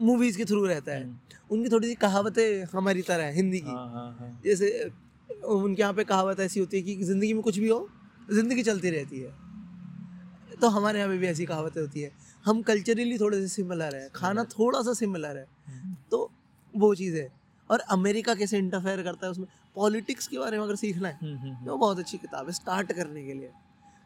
मूवीज़ 0.01 0.37
के 0.37 0.45
थ्रू 0.45 0.65
रहता 0.65 0.91
है 0.91 1.09
उनकी 1.51 1.69
थोड़ी 1.69 1.87
सी 1.87 1.95
कहावतें 1.95 2.63
हमारी 2.71 3.01
तरह 3.01 3.23
है 3.23 3.33
हिंदी 3.35 3.59
की। 3.59 3.71
हाँ 3.71 3.89
हाँ 3.89 4.11
हाँ। 4.19 4.41
जैसे 4.45 4.69
उनके 5.45 5.81
यहाँ 5.81 5.93
पे 5.93 6.03
कहावत 6.03 6.39
ऐसी 6.39 6.59
होती 6.59 6.77
है 6.77 6.83
कि 6.83 7.03
ज़िंदगी 7.03 7.33
में 7.33 7.41
कुछ 7.43 7.57
भी 7.59 7.67
हो 7.67 7.87
ज़िंदगी 8.31 8.63
चलती 8.63 8.89
रहती 8.89 9.19
है। 9.19 9.31
तो 10.61 10.67
हमारे 10.69 10.99
यहाँ 10.99 11.11
पे 11.11 11.17
भी 11.17 11.27
ऐसी 11.27 11.45
कहावतें 11.45 11.81
होती 11.81 12.01
है। 12.01 12.11
हम 12.45 12.61
कल्चरली 12.61 13.17
थोड़े 13.17 13.39
से 13.41 13.47
सिमिलर 13.47 13.95
है 13.95 14.09
खाना 14.15 14.43
थोड़ा 14.51 14.81
सा 14.81 14.93
सिमिलर 14.93 15.37
है। 15.37 15.45
हम्म, 15.67 15.95
तो 16.11 16.31
वो 16.73 16.93
चीज़ 16.95 17.15
है 17.17 17.31
और 17.69 17.79
अमेरिका 17.91 18.35
कैसे 18.35 18.57
इंटरफेयर 18.57 19.01
करता 19.03 19.25
है 19.25 19.31
उसमें 19.31 19.47
पॉलिटिक्स 19.75 20.27
के 20.27 20.37
बारे 20.37 20.57
में 20.57 20.63
अगर 20.63 20.75
सीखना 20.75 21.07
है 21.07 21.17
हम्म, 21.23 21.37
हम्म, 21.37 21.65
तो 21.65 21.77
बहुत 21.77 21.99
अच्छी 21.99 22.17
किताब 22.17 22.45
है 22.47 22.53
स्टार्ट 22.53 22.91
करने 22.93 23.23
के 23.23 23.33
लिए। 23.33 23.51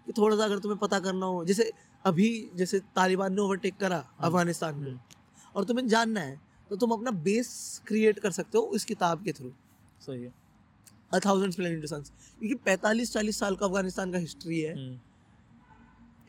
कि 0.08 0.14
थोड़ा 0.18 0.36
सा 0.38 0.44
अगर 0.44 0.60
तुम्हें 0.60 0.80
पता 0.80 1.00
करना 1.00 1.26
हो 1.26 1.44
जैसे 1.46 1.72
अभी 2.06 2.28
जैसे 2.56 2.80
तालिबान 2.96 3.34
ने 3.34 3.42
ओवरटेक 3.42 3.78
करा 3.78 3.98
अफ़गानिस्तान 4.20 4.76
में 4.76 4.90
हम्म, 4.92 5.00
और 5.56 5.64
तुम्हें 5.66 5.88
जानना 5.88 6.20
है 6.20 6.40
तो 6.70 6.76
तुम 6.76 6.92
अपना 6.92 7.12
बेस 7.12 7.82
क्रिएट 7.88 8.20
कर 8.20 8.32
सकते 8.32 8.58
हो 8.58 8.72
इस 8.76 8.86
किताब 8.86 9.24
के 9.24 9.32
थ्रू 9.32 9.52
सही 10.06 10.24
है। 10.24 10.34
अ 11.14 11.20
थाउज़ेंड 11.26 11.54
स्प्लेंडेड 11.54 11.86
सन्स 11.86 12.10
क्योंकि 12.40 12.56
पैंतालीस 12.56 13.12
चालीस 13.14 13.40
साल 13.40 13.56
का 13.56 13.66
अफ़गानिस्तान 13.66 14.12
का 14.12 14.18
हिस्ट्री 14.18 14.60
है। 14.60 14.74
हम्म, 14.74 15.00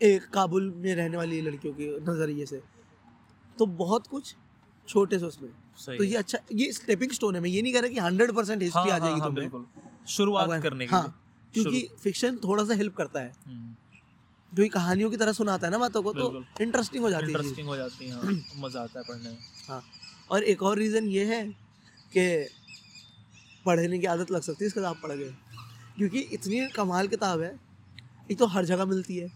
एक 0.00 0.28
काबुल 0.28 0.70
में 0.76 0.94
रहने 0.94 1.16
वाली 1.16 1.40
लड़कियों 1.40 1.74
के 1.74 1.86
नज़रिए 2.00 2.46
से। 2.46 2.62
तो 3.58 3.66
बहुत 3.66 4.06
कुछ 4.06 4.34
छोटे 4.88 5.18
से 5.18 5.26
उसमें। 5.26 5.50
तो 5.98 6.04
ये 6.04 6.16
अच्छा 6.16 6.38
ये 6.52 6.70
स्टेपिंग 6.72 7.10
स्टोन 7.12 7.34
है 7.34 7.40
मैं 7.40 7.50
ये 7.50 7.62
नहीं 7.62 7.72
कह 7.72 7.80
रहा 7.80 7.90
कि 7.90 7.98
हंड्रेड 7.98 8.32
परसेंट 8.32 8.62
हिस्ट्री 8.62 8.80
हाँ, 8.80 8.90
आ 8.90 8.92
हाँ, 8.92 9.00
जाएगी 9.00 9.20
हाँ, 9.20 9.28
तुम्हें। 9.34 10.04
शुरुआत 10.08 10.62
करने 10.62 10.86
के 10.86 10.94
हाँ 10.94 11.14
क्योंकि 11.54 11.88
फिक्शन 12.02 12.36
थोड़ा 12.36 12.64
सा 12.64 12.74
हेल्प 12.74 12.94
करता 12.96 13.20
है। 13.20 13.32
जो 13.48 14.54
क्योंकि 14.56 14.68
कहानियों 14.68 15.10
की 15.10 15.16
तरह 15.16 15.32
सुनाता 15.32 15.66
है 15.66 15.70
ना 15.70 15.78
बातों 15.78 16.02
को 16.02 16.12
तो 16.12 16.44
इंटरेस्टिंग 16.60 17.04
हो 17.04 17.10
जाती 17.10 17.24
है। 17.24 17.30
इंटरेस्टिंग 17.30 17.68
हो 17.68 17.76
जाती 17.76 18.08
है 18.08 18.12
हाँ, 18.12 18.32
मज़ा 18.56 18.80
आता 18.80 18.98
है 18.98 19.04
पढ़ने 19.08 19.30
में। 19.30 19.38
हाँ 19.68 19.82
और 20.30 20.42
एक 20.44 20.62
और 20.62 20.78
रीज़न 20.78 21.08
ये 21.08 21.24
है 21.24 21.42
कि 22.16 22.48
पढ़ने 23.66 23.98
की 23.98 24.06
आदत 24.06 24.30
लग 24.30 24.42
सकती 24.42 24.64
है 24.64 24.66
इस 24.66 24.72
किताब 24.72 25.00
पढ़ 25.02 25.12
के 25.12 25.30
क्योंकि 25.98 26.20
इतनी 26.32 26.66
कमाल 26.68 27.08
किताब 27.08 27.40
है 27.40 27.54
एक 28.30 28.38
तो 28.38 28.46
हर 28.46 28.64
जगह 28.64 28.84
मिलती 28.84 29.16
है। 29.16 29.28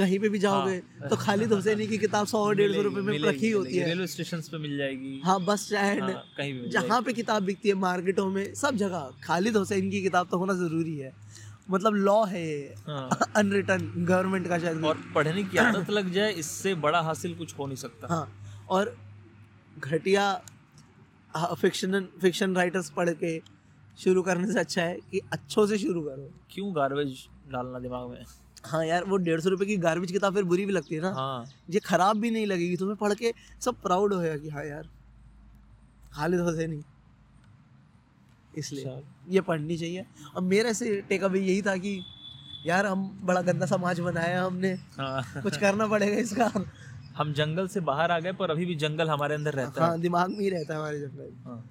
कहीं 0.00 0.18
पे 0.18 0.28
भी 0.28 0.38
जाओगे 0.38 0.74
हाँ। 1.00 1.08
तो 1.08 1.16
खालिद 1.16 1.52
हुसैनी 1.52 1.86
की 1.86 1.98
किताब 1.98 2.26
सौ 2.26 2.38
और 2.38 2.54
डेढ़ 2.54 2.72
सौ 2.72 2.82
रुपये 2.82 3.02
में 3.02 3.18
रखी 3.18 3.50
होती 3.50 3.76
है। 3.76 3.86
रेलवे 3.86 4.06
स्टेशन 4.06 4.40
पे 4.40 4.58
मिल 4.58 4.76
जाएगी। 4.78 5.20
हाँ 5.24 5.44
बस 5.44 5.66
स्टैंड 5.66 6.02
हाँ, 6.02 6.12
कहीं 6.36 6.52
भी 6.54 6.68
जहाँ 6.68 7.02
पे 7.02 7.12
किताब 7.12 7.42
बिकती 7.42 7.68
है 7.68 7.74
मार्केटों 7.74 8.28
में 8.30 8.54
सब 8.54 8.76
जगह। 8.76 9.10
खालिद 9.24 9.56
हुसैन 9.56 9.90
की 9.90 10.02
किताब 10.02 10.28
तो 10.30 10.38
होना 10.38 10.54
ज़रूरी 10.54 10.96
है। 10.96 11.12
मतलब 11.70 11.94
लॉ 11.94 12.24
है। 12.24 12.74
हाँ। 12.86 13.08
गवर्नमेंट 13.36 14.48
का 14.48 14.58
शायद 14.58 14.84
और 14.84 14.98
पढ़ने 15.14 15.42
की 15.44 15.58
आदत 15.58 15.90
लग 15.90 16.12
जाए 16.12 16.32
इससे 16.32 16.74
बड़ा 16.74 17.00
हासिल 17.00 17.34
कुछ 17.34 17.58
हो 17.58 17.66
नहीं 17.66 17.76
सकता। 17.76 18.08
हाँ 18.14 18.26
और 18.68 18.96
घटिया 19.78 20.42
फिक्शन 21.60 22.08
फिक्शन 22.20 22.56
राइटर्स 22.56 22.90
पढ़ 22.90 23.10
के 23.10 23.40
शुरू 23.98 24.22
करने 24.22 24.52
से 24.52 24.60
अच्छा 24.60 24.82
है 24.82 24.98
कि 25.10 25.20
अच्छों 25.32 25.66
से 25.66 25.78
शुरू 25.78 26.00
करो। 26.00 26.30
क्यों 26.50 26.76
गार्बेज 26.76 27.26
डालना 27.52 27.78
दिमाग 27.78 28.10
में? 28.10 28.24
हाँ 28.64 28.84
यार 28.86 29.04
वो 29.04 29.16
डेढ़ 29.16 29.40
सौ 29.40 29.48
रुपये 29.48 29.66
की 29.66 29.76
गार्बेज 29.76 30.12
किताब 30.12 30.34
फिर 30.34 30.44
बुरी 30.44 30.66
भी 30.66 30.72
लगती 30.72 30.94
है 30.94 31.00
ना। 31.00 31.12
हाँ। 31.12 31.44
ये 31.70 31.80
खराब 31.80 32.16
भी 32.16 32.30
नहीं 32.30 32.46
लगेगी 32.46 32.76
तुम्हें 32.76 32.96
पढ़ 32.96 33.14
के 33.14 33.32
सब 33.60 33.80
प्राउड 33.82 34.14
होएगा 34.14 34.36
कि 34.36 34.48
हाँ 34.48 34.64
यार 34.64 34.88
खालिद 36.12 36.40
हुसैनी 36.40 36.80
इसलिए 38.54 39.02
ये 39.28 39.40
पढ़नी 39.40 39.76
चाहिए। 39.76 40.04
और 40.36 40.42
मेरे 40.42 40.74
से 40.74 41.00
टेक 41.08 41.24
अवे 41.24 41.40
यही 41.40 41.62
था 41.62 41.76
कि 41.76 42.00
यार 42.66 42.86
हम 42.86 43.08
बड़ा 43.24 43.40
गंदा 43.42 43.66
समाज 43.66 44.00
बनाया 44.00 44.42
हमने। 44.44 44.72
हाँ। 44.96 45.42
कुछ 45.42 45.56
करना 45.56 45.86
पड़ेगा 45.86 46.16
इसका। 46.16 46.50
हम 47.16 47.32
जंगल 47.32 47.68
से 47.68 47.80
बाहर 47.80 48.10
आ 48.10 48.18
गए 48.20 48.32
पर 48.32 48.50
अभी 48.50 48.66
भी 48.66 48.74
जंगल 48.76 49.08
हमारे 49.10 49.34
अंदर 49.34 49.52
रहता 49.52 49.80
हाँ, 49.80 49.88
है 49.88 49.94
हाँ 49.94 50.00
दिमाग 50.00 50.30
में 50.30 50.40
ही 50.40 50.50
रहता 50.50 50.74
है 50.74 50.80
हमारे 50.80 51.00
जंगल। 51.00 51.32
हाँ। 51.44 51.64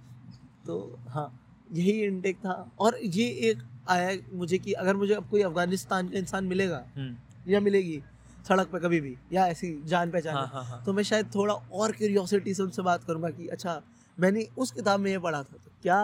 तो 0.65 0.99
हाँ 1.07 1.31
यही 1.73 1.91
इनटेक 2.03 2.37
था। 2.37 2.71
और 2.79 2.97
ये 3.03 3.27
एक 3.49 3.63
आया 3.89 4.11
मुझे 4.33 4.57
कि 4.57 4.73
अगर 4.73 4.95
मुझे 4.95 5.13
अब 5.13 5.27
कोई 5.29 5.41
अफ़गानिस्तान 5.41 6.09
का 6.09 6.17
इंसान 6.19 6.45
मिलेगा 6.45 6.83
हम्म, 6.97 7.15
या 7.47 7.59
मिलेगी 7.59 8.01
सड़क 8.47 8.67
पे 8.71 8.79
कभी 8.79 8.99
भी 9.01 9.15
या 9.33 9.47
ऐसी 9.47 9.71
जान 9.85 10.11
पहचान 10.11 10.35
हाँ 10.35 10.47
हाँ 10.47 10.63
हाँ। 10.65 10.83
तो 10.85 10.93
मैं 10.93 11.03
शायद 11.03 11.29
थोड़ा 11.35 11.53
और 11.53 11.91
क्यूरियोसिटी 11.91 12.53
से 12.53 12.63
उनसे 12.63 12.81
बात 12.81 13.03
करूँगा 13.03 13.29
कि 13.29 13.47
अच्छा 13.47 13.81
मैंने 14.17 14.47
उस 14.57 14.71
किताब 14.71 14.99
में 14.99 15.11
ये 15.11 15.19
पढ़ा 15.19 15.37
था 15.37 15.57
तो 15.57 15.71
क्या 15.83 15.97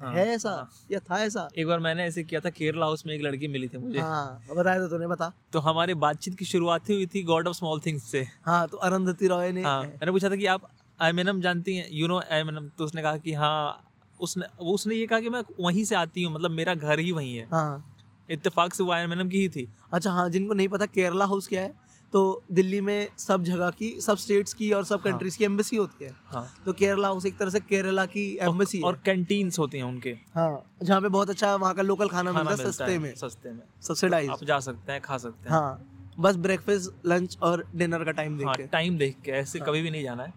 हाँ, 0.00 0.12
है 0.14 0.26
ऐसा 0.28 0.50
हाँ। 0.50 0.68
या 0.92 0.98
था 1.00 1.18
ऐसा? 1.24 1.48
एक 1.58 1.66
बार 1.66 1.78
मैंने 1.78 2.04
ऐसे 2.04 2.22
किया 2.24 2.40
था 2.40 2.50
केरला 2.50 2.86
हाउस 2.86 3.04
में 3.06 3.14
एक 3.14 3.22
लड़की 3.22 3.48
मिली 3.48 3.68
थी 3.68 3.78
मुझे। 3.78 4.00
हाँ 4.00 4.44
बताया 4.56 4.80
था 4.80 4.88
तूने 4.88 5.06
बता। 5.06 5.32
तो 5.52 5.58
हमारी 5.58 5.94
बातचीत 6.04 6.38
की 6.38 6.44
शुरुआत 6.44 6.88
ही 6.90 6.94
हुई 6.94 7.06
थी 7.06 7.22
गॉड 7.22 7.48
ऑफ़ 7.48 7.56
स्मॉल 7.56 7.80
थिंग्स 7.86 8.04
से। 8.10 8.26
हाँ 8.46 8.66
तो 8.68 8.76
अरुंधति 8.76 9.26
रॉय 9.26 9.52
ने 9.52 9.62
हाँ 9.62 9.82
मैंने 9.82 10.12
पूछा 10.12 10.30
था 10.30 10.36
कि 10.36 10.46
आप 10.46 10.68
एम 11.00 11.40
जानती 11.40 11.76
हैं? 11.76 11.86
यू 11.90 12.08
नो 12.08 12.20
एम 12.30 12.68
तो 12.78 12.84
उसने 12.84 13.02
कहा 13.02 13.16
कि 13.16 13.32
हाँ 13.32 13.89
उसने 14.20 14.46
वो 14.60 14.74
उसने 14.74 14.94
ये 14.94 15.06
कहा 15.06 15.20
कि 15.20 15.28
मैं 15.28 15.42
वहीं 15.60 15.84
से 15.84 15.94
आती 15.94 16.22
हूँ 16.22 16.34
मतलब 16.34 16.50
मेरा 16.50 16.74
घर 16.74 16.98
ही 16.98 17.12
वहीं 17.12 17.36
है। 17.36 17.46
हाँ। 17.52 17.96
इत्तेफाक 18.30 18.74
से 18.74 18.84
वो 18.84 18.94
एम 18.94 19.28
की 19.28 19.38
ही 19.38 19.48
थी। 19.48 19.68
अच्छा 19.92 20.10
हाँ 20.10 20.28
जिनको 20.30 20.54
नहीं 20.54 20.68
पता 20.68 20.86
केरला 20.86 21.24
हाउस 21.26 21.46
क्या 21.48 21.62
है 21.62 21.88
तो 22.12 22.20
दिल्ली 22.52 22.80
में 22.80 23.08
सब 23.18 23.42
जगह 23.42 23.70
की 23.70 23.90
सब 24.00 24.16
स्टेट्स 24.16 24.54
की 24.54 24.70
और 24.72 24.84
सब 24.84 25.02
कंट्रीज़ 25.02 25.34
हाँ। 25.34 25.38
की 25.38 25.44
एम्बेसी 25.44 25.76
होती 25.76 26.04
है। 26.04 26.10
हाँ। 26.26 26.46
तो 26.64 26.72
केरला 26.72 27.08
हाउस 27.08 27.26
एक 27.26 27.36
तरह 27.38 27.50
से 27.50 27.60
केरला 27.60 28.06
की 28.06 28.24
एम्बेसी 28.42 28.80
और 28.80 29.00
कैंटीन्स 29.04 29.58
होती 29.58 29.78
हैं 29.78 29.84
उनके। 29.84 30.10
हाँ 30.34 30.62
जहाँ 30.82 31.00
पे 31.00 31.08
बहुत 31.08 31.30
अच्छा 31.30 31.54
वहाँ 31.56 31.74
का 31.74 31.82
लोकल 31.82 32.08
खाना 32.08 32.32
खाना 32.32 32.50
मिलता 32.50 32.64
है 32.64 32.72
सस्ते 32.72 32.98
में। 32.98 33.14
सस्ते 33.14 33.52
में। 33.52 33.62
सब्सिडाइज 33.82 34.30
आप 34.30 34.44
जा 34.44 34.58
सकते 34.60 34.92
हैं 34.92 35.00
खा 35.00 35.18
सकते 35.18 35.48
हैं। 35.48 35.56
हाँ 35.56 36.14
बस 36.20 36.36
ब्रेकफास्ट 36.36 37.06
लंच 37.06 37.38
और 37.42 37.64
डिनर 37.74 38.04
का 38.04 38.10
टाइम 38.12 38.36
देख 38.38 38.46
हाँ 38.46 38.54
के। 38.54 38.66
टाइम 38.66 38.98
देख 38.98 39.16
के 39.24 39.32
ऐसे 39.32 39.58
हाँ। 39.58 39.68
कभी 39.68 39.82
भी 39.82 39.90
नहीं 39.90 40.02
जाना 40.02 40.22
है। 40.22 40.32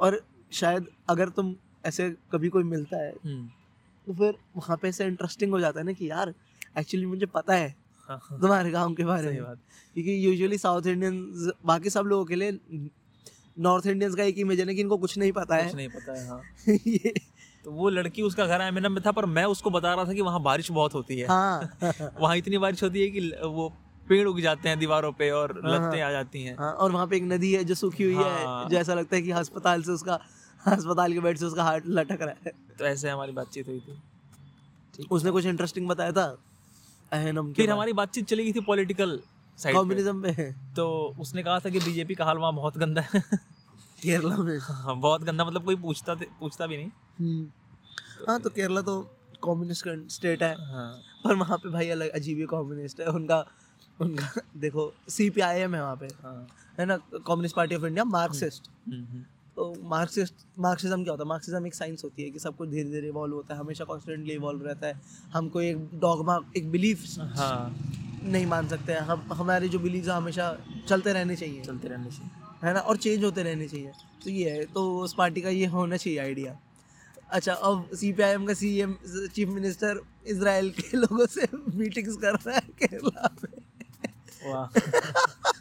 और 0.00 0.20
शायद 0.52 0.86
अगर 1.08 1.28
तुम 1.28 1.54
ऐसे 1.88 2.08
कभी 2.32 2.48
कोई 2.48 2.64
मिलता 2.64 2.96
है 2.96 3.10
हम्म, 3.24 3.46
तो 4.06 4.14
फिर 4.14 4.34
वहाँ 4.56 4.76
पे 4.82 4.88
ऐसे 4.88 5.06
इंटरेस्टिंग 5.06 5.52
हो 5.52 5.60
जाता 5.60 5.80
है 5.80 5.86
ना 5.86 5.92
कि 5.92 6.10
यार 6.10 6.34
एक्चुअली 6.78 7.06
मुझे 7.06 7.26
पता 7.26 7.54
है 7.54 7.74
हाँ, 8.08 8.18
हाँ, 8.22 8.40
तुम्हारे 8.40 8.70
गाँव 8.70 8.94
के 8.94 9.04
बारे 9.04 9.30
में। 9.30 9.42
बात। 9.42 9.58
क्योंकि 9.94 10.26
यूजुअली 10.26 10.58
साउथ 10.58 10.86
इंडियंस 10.86 11.50
बाकी 11.66 11.90
सब 11.90 12.04
लोगों 12.04 12.24
के 12.24 12.34
लिए 12.34 12.58
नॉर्थ 13.58 13.86
इंडियंस 13.86 14.14
का 14.14 14.22
एक 14.22 14.38
इमेज 14.38 14.60
है 14.60 14.66
ना 14.66 14.72
कि 14.72 14.80
इनको 14.80 14.96
कुछ 14.98 15.16
नहीं 15.18 15.32
पता 15.32 15.56
है। 15.56 15.64
कुछ 15.64 15.74
नहीं 15.74 15.88
पता 15.88 16.12
है 16.20 16.26
हाँ। 16.28 16.40
ये 16.86 17.12
तो 17.64 17.70
वो 17.72 17.88
लड़की 17.88 18.22
उसका 18.22 18.46
घर 18.46 18.60
आयमेना 18.60 18.88
में 18.88 19.02
था 19.06 19.12
पर 19.12 19.26
मैं 19.26 19.44
उसको 19.44 19.70
बता 19.70 19.94
रहा 19.94 20.04
था 20.04 20.12
कि 20.12 20.20
वहाँ 20.20 20.42
बारिश 20.42 20.70
बहुत 20.70 20.94
होती 20.94 21.18
है। 21.18 21.26
हाँ। 21.26 21.78
वहाँ 22.20 22.36
इतनी 22.36 22.58
बारिश 22.58 22.82
होती 22.82 23.02
है 23.02 23.08
कि 23.10 23.20
वो 23.44 23.68
पेड़ 24.08 24.26
उग 24.28 24.40
जाते 24.40 24.68
हैं 24.68 24.78
दीवारों 24.78 25.12
पे 25.12 25.30
और 25.30 25.52
हाँ, 25.64 25.72
लत्तें 25.74 26.00
हाँ। 26.00 26.08
आ 26.08 26.12
जाती 26.12 26.42
हैं। 26.42 26.56
हाँ 26.58 26.72
और 26.72 26.92
वहाँ 26.92 27.06
पे 27.06 27.16
एक 27.16 27.22
नदी 27.22 27.52
है 27.52 27.64
जो 27.64 27.74
सूखी 27.74 28.04
हुई 28.04 28.14
हाँ। 28.14 28.62
है। 28.62 28.68
जो 28.70 28.76
ऐसा 28.76 28.94
लगता 28.94 29.16
है 29.16 29.22
कि 29.22 29.30
अस्पताल 29.40 29.82
से 29.82 29.92
उसका 29.92 30.20
अस्पताल 30.68 31.12
के 31.12 31.20
बेड 31.20 31.38
से 31.38 31.44
उसका 31.44 31.64
हार्ट 31.64 31.84
लटक 31.88 32.22
रहा 32.22 32.34
है। 32.46 32.52
तो 32.78 32.84
ऐसे 32.84 33.10
हमारी 33.10 33.32
बातचीत 33.32 33.68
हुई 33.68 33.80
थी। 33.80 35.06
उसने 35.10 35.30
कुछ 35.30 35.46
इंटरेस्टिंग 35.46 35.88
बताया 35.88 36.12
था 36.12 36.24
अहनम 37.12 37.52
फिर 37.52 37.70
हमारी 37.70 37.92
बातचीत 37.92 38.26
चली 38.26 38.44
गई 38.44 38.52
थी 38.52 38.60
पॉलिटिकल 38.60 39.18
कम्युनिज्म 39.58 40.22
पे। 40.22 40.50
तो 40.76 40.86
उसने 41.20 41.42
कहा 41.42 41.58
था 41.58 41.70
कि 41.70 41.80
बीजेपी 41.80 42.14
का 42.14 42.24
हाल 42.24 42.38
वहाँ 42.38 42.54
बहुत 42.54 42.78
गंदा 42.78 43.02
है। 43.04 43.22
केरला 44.02 44.36
में। 44.36 44.58
हाँ, 44.58 44.96
बहुत 44.96 45.22
गंदा 45.22 45.44
मतलब 45.44 45.64
कोई 45.64 45.76
पूछता 45.76 46.14
पूछता 46.14 46.66
भी 46.66 46.76
नहीं। 46.76 46.90
हम्म। 47.18 48.26
हाँ 48.28 48.40
तो 48.40 48.50
केरला 48.50 48.80
तो 48.80 49.00
कम्युनिस्ट 49.44 49.88
स्टेट 50.10 50.42
है। 50.42 50.54
हाँ। 50.72 50.92
पर 51.24 51.34
वहाँ 51.34 51.58
पे 51.58 51.68
भाई 51.68 51.88
अलग 51.88 52.10
अजीब 52.10 52.38
ही 52.38 52.46
कम्युनिस्ट 52.46 53.00
है। 53.00 53.06
उनका 53.08 53.44
उनका 54.00 54.30
देखो 54.56 54.92
सी 55.08 55.28
पी 55.30 55.40
आई 55.40 55.60
एम 55.60 55.74
है 55.74 55.82
वहाँ 55.82 55.96
पे। 55.96 56.06
हाँ। 56.22 56.46
है 56.78 56.86
ना? 56.86 56.96
Communist 56.96 57.56
Party 57.56 57.74
of 57.74 57.84
India 57.84 58.04
Marxist 58.04 58.70
Marxist 59.66 60.34
Marxism 60.58 61.02
क्या 61.02 61.12
होता 61.12 61.22
है? 61.22 61.28
मार्क्सिज्म 61.28 61.66
एक 61.66 61.74
साइंस 61.74 62.04
होती 62.04 62.22
है 62.22 62.30
कि 62.30 62.38
सब 62.38 62.56
कुछ 62.56 62.68
धीरे 62.68 62.90
धीरे 62.90 63.08
इवॉल्व 63.08 63.34
होता 63.34 63.54
है 63.54 63.60
हमेशा 63.60 63.84
कॉन्स्टेंटली 63.84 64.32
इवॉल्व 64.32 64.66
रहता 64.66 64.86
है। 64.86 65.00
हमको 65.32 65.60
एक 65.60 65.90
डॉगमा 65.94 66.38
एक 66.56 66.70
बिलीफ 66.70 67.04
हाँ। 67.18 67.76
नहीं 68.22 68.46
मान 68.46 68.68
सकते 68.68 68.92
हैं। 68.92 69.00
हम 69.00 69.28
हमारे 69.32 69.68
जो 69.68 69.78
बिलीव 69.78 70.10
हमेशा 70.10 70.58
चलते 70.88 71.12
रहने 71.12 71.36
चाहिए। 71.36 71.60
चलते 71.60 71.88
रहने 71.88 72.10
चाहिए। 72.10 72.30
है 72.64 72.74
ना? 72.74 72.80
और 72.80 72.96
चेंज 72.96 73.24
होते 73.24 73.42
रहने 73.42 73.68
चाहिए। 73.68 73.92
तो 74.24 74.30
ये 74.30 74.50
है 74.50 74.64
तो 74.64 74.98
उस 74.98 75.14
पार्टी 75.18 75.40
का 75.40 75.48
ये 75.48 75.66
होना 75.66 75.96
चाहिए 75.96 76.18
आइडिया 76.18 76.58
अच्छा 77.30 77.52
अब 77.52 77.90
सी 77.94 78.12
पी 78.12 78.22
आई 78.22 78.32
एम 78.32 78.46
का 78.46 78.54
C 78.54 78.80
M 78.80 78.96
chief 79.34 79.48
minister 79.48 80.00
Israel 80.26 80.70
के 80.70 80.96
लोगों 80.96 81.26
से 81.26 81.48
मीटिंग्स 81.74 82.16
कर 82.16 82.34
रहा 82.34 82.54
है 82.54 82.60
केरला 82.60 83.36
में। 83.44 83.62
वाह। 84.52 84.80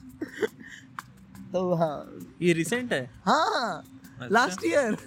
तो 1.53 1.73
हाँ। 1.75 2.19
ये 2.41 2.53
रिसेंट 2.53 2.93
है? 2.93 3.03
हाँ 3.25 3.83
अच्छा। 4.13 4.27
लास्ट 4.31 4.65
ईयर 4.65 4.97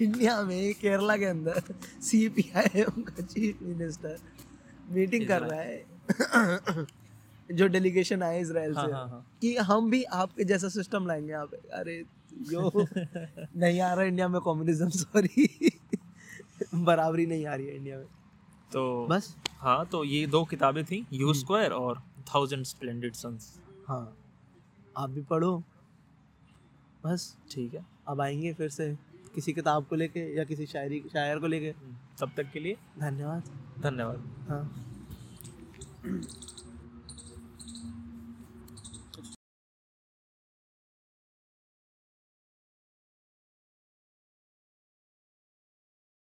इंडिया 0.00 0.40
में 0.42 0.74
केरला 0.74 1.16
के 1.16 1.24
अंदर 1.24 1.62
सी 2.02 2.28
पी 2.28 2.50
आई 2.56 2.80
एम 2.80 3.02
का 3.02 3.22
चीफ 3.22 3.62
मिनिस्टर 3.62 4.18
मीटिंग 4.90 5.26
कर 5.28 5.42
रहा 5.42 5.60
है। 5.60 6.86
जो 7.50 7.66
डेलीगेशन 7.68 8.22
आए 8.22 8.40
इसराइल 8.40 8.74
हाँ 8.76 8.86
से। 8.86 8.92
हाँ 8.92 9.08
हाँ। 9.08 9.24
कि 9.40 9.56
हम 9.56 9.90
भी 9.90 10.02
आपके 10.20 10.44
जैसा 10.44 10.68
सिस्टम 10.68 11.06
लाएँगे 11.06 11.32
यहाँ 11.32 11.46
पे। 11.46 11.56
अरे 11.78 12.02
जो 12.50 12.70
नहीं 13.56 13.80
आ 13.80 13.92
रहा 13.94 14.04
इंडिया 14.04 14.28
में 14.28 14.40
कम्युनिज्म 14.40 14.88
सॉरी 14.90 15.48
बराबरी 16.74 17.26
नहीं 17.26 17.46
आ 17.46 17.54
रही 17.54 17.66
है 17.66 17.76
इंडिया 17.76 17.96
में। 17.96 18.06
तो 18.72 19.06
बस। 19.10 19.34
हाँ 19.58 19.84
तो 19.92 20.04
ये 20.04 20.26
दो 20.26 20.44
किताबें 20.44 20.84
थी 20.84 21.06
यू 21.12 21.34
स्क्वायर 21.34 21.72
और 21.72 22.02
थाउज़ेंड 22.34 22.64
स्प्लेंडेड 22.64 23.14
सन्स 23.14 23.54
हाँ। 23.88 24.16
आप 24.96 25.10
भी 25.10 25.22
पढ़ो। 25.22 25.62
बस 27.04 27.36
ठीक 27.50 27.74
है। 27.74 27.86
अब 28.08 28.20
आएँगे 28.20 28.52
फिर 28.54 28.68
से 28.68 28.98
किसी 29.34 29.52
किताब 29.52 29.86
को 29.86 29.96
लेके 29.96 30.36
या 30.36 30.44
किसी 30.44 30.66
शायरी 30.66 31.04
शायर 31.12 31.38
को 31.38 31.46
लेके। 31.46 31.72
तब 32.20 32.32
तक 32.36 32.50
के 32.52 32.60
लिए 32.60 32.76
धन्यवाद। 32.98 33.42
धन्यवाद। 33.80 34.46
हाँ। 34.50 34.82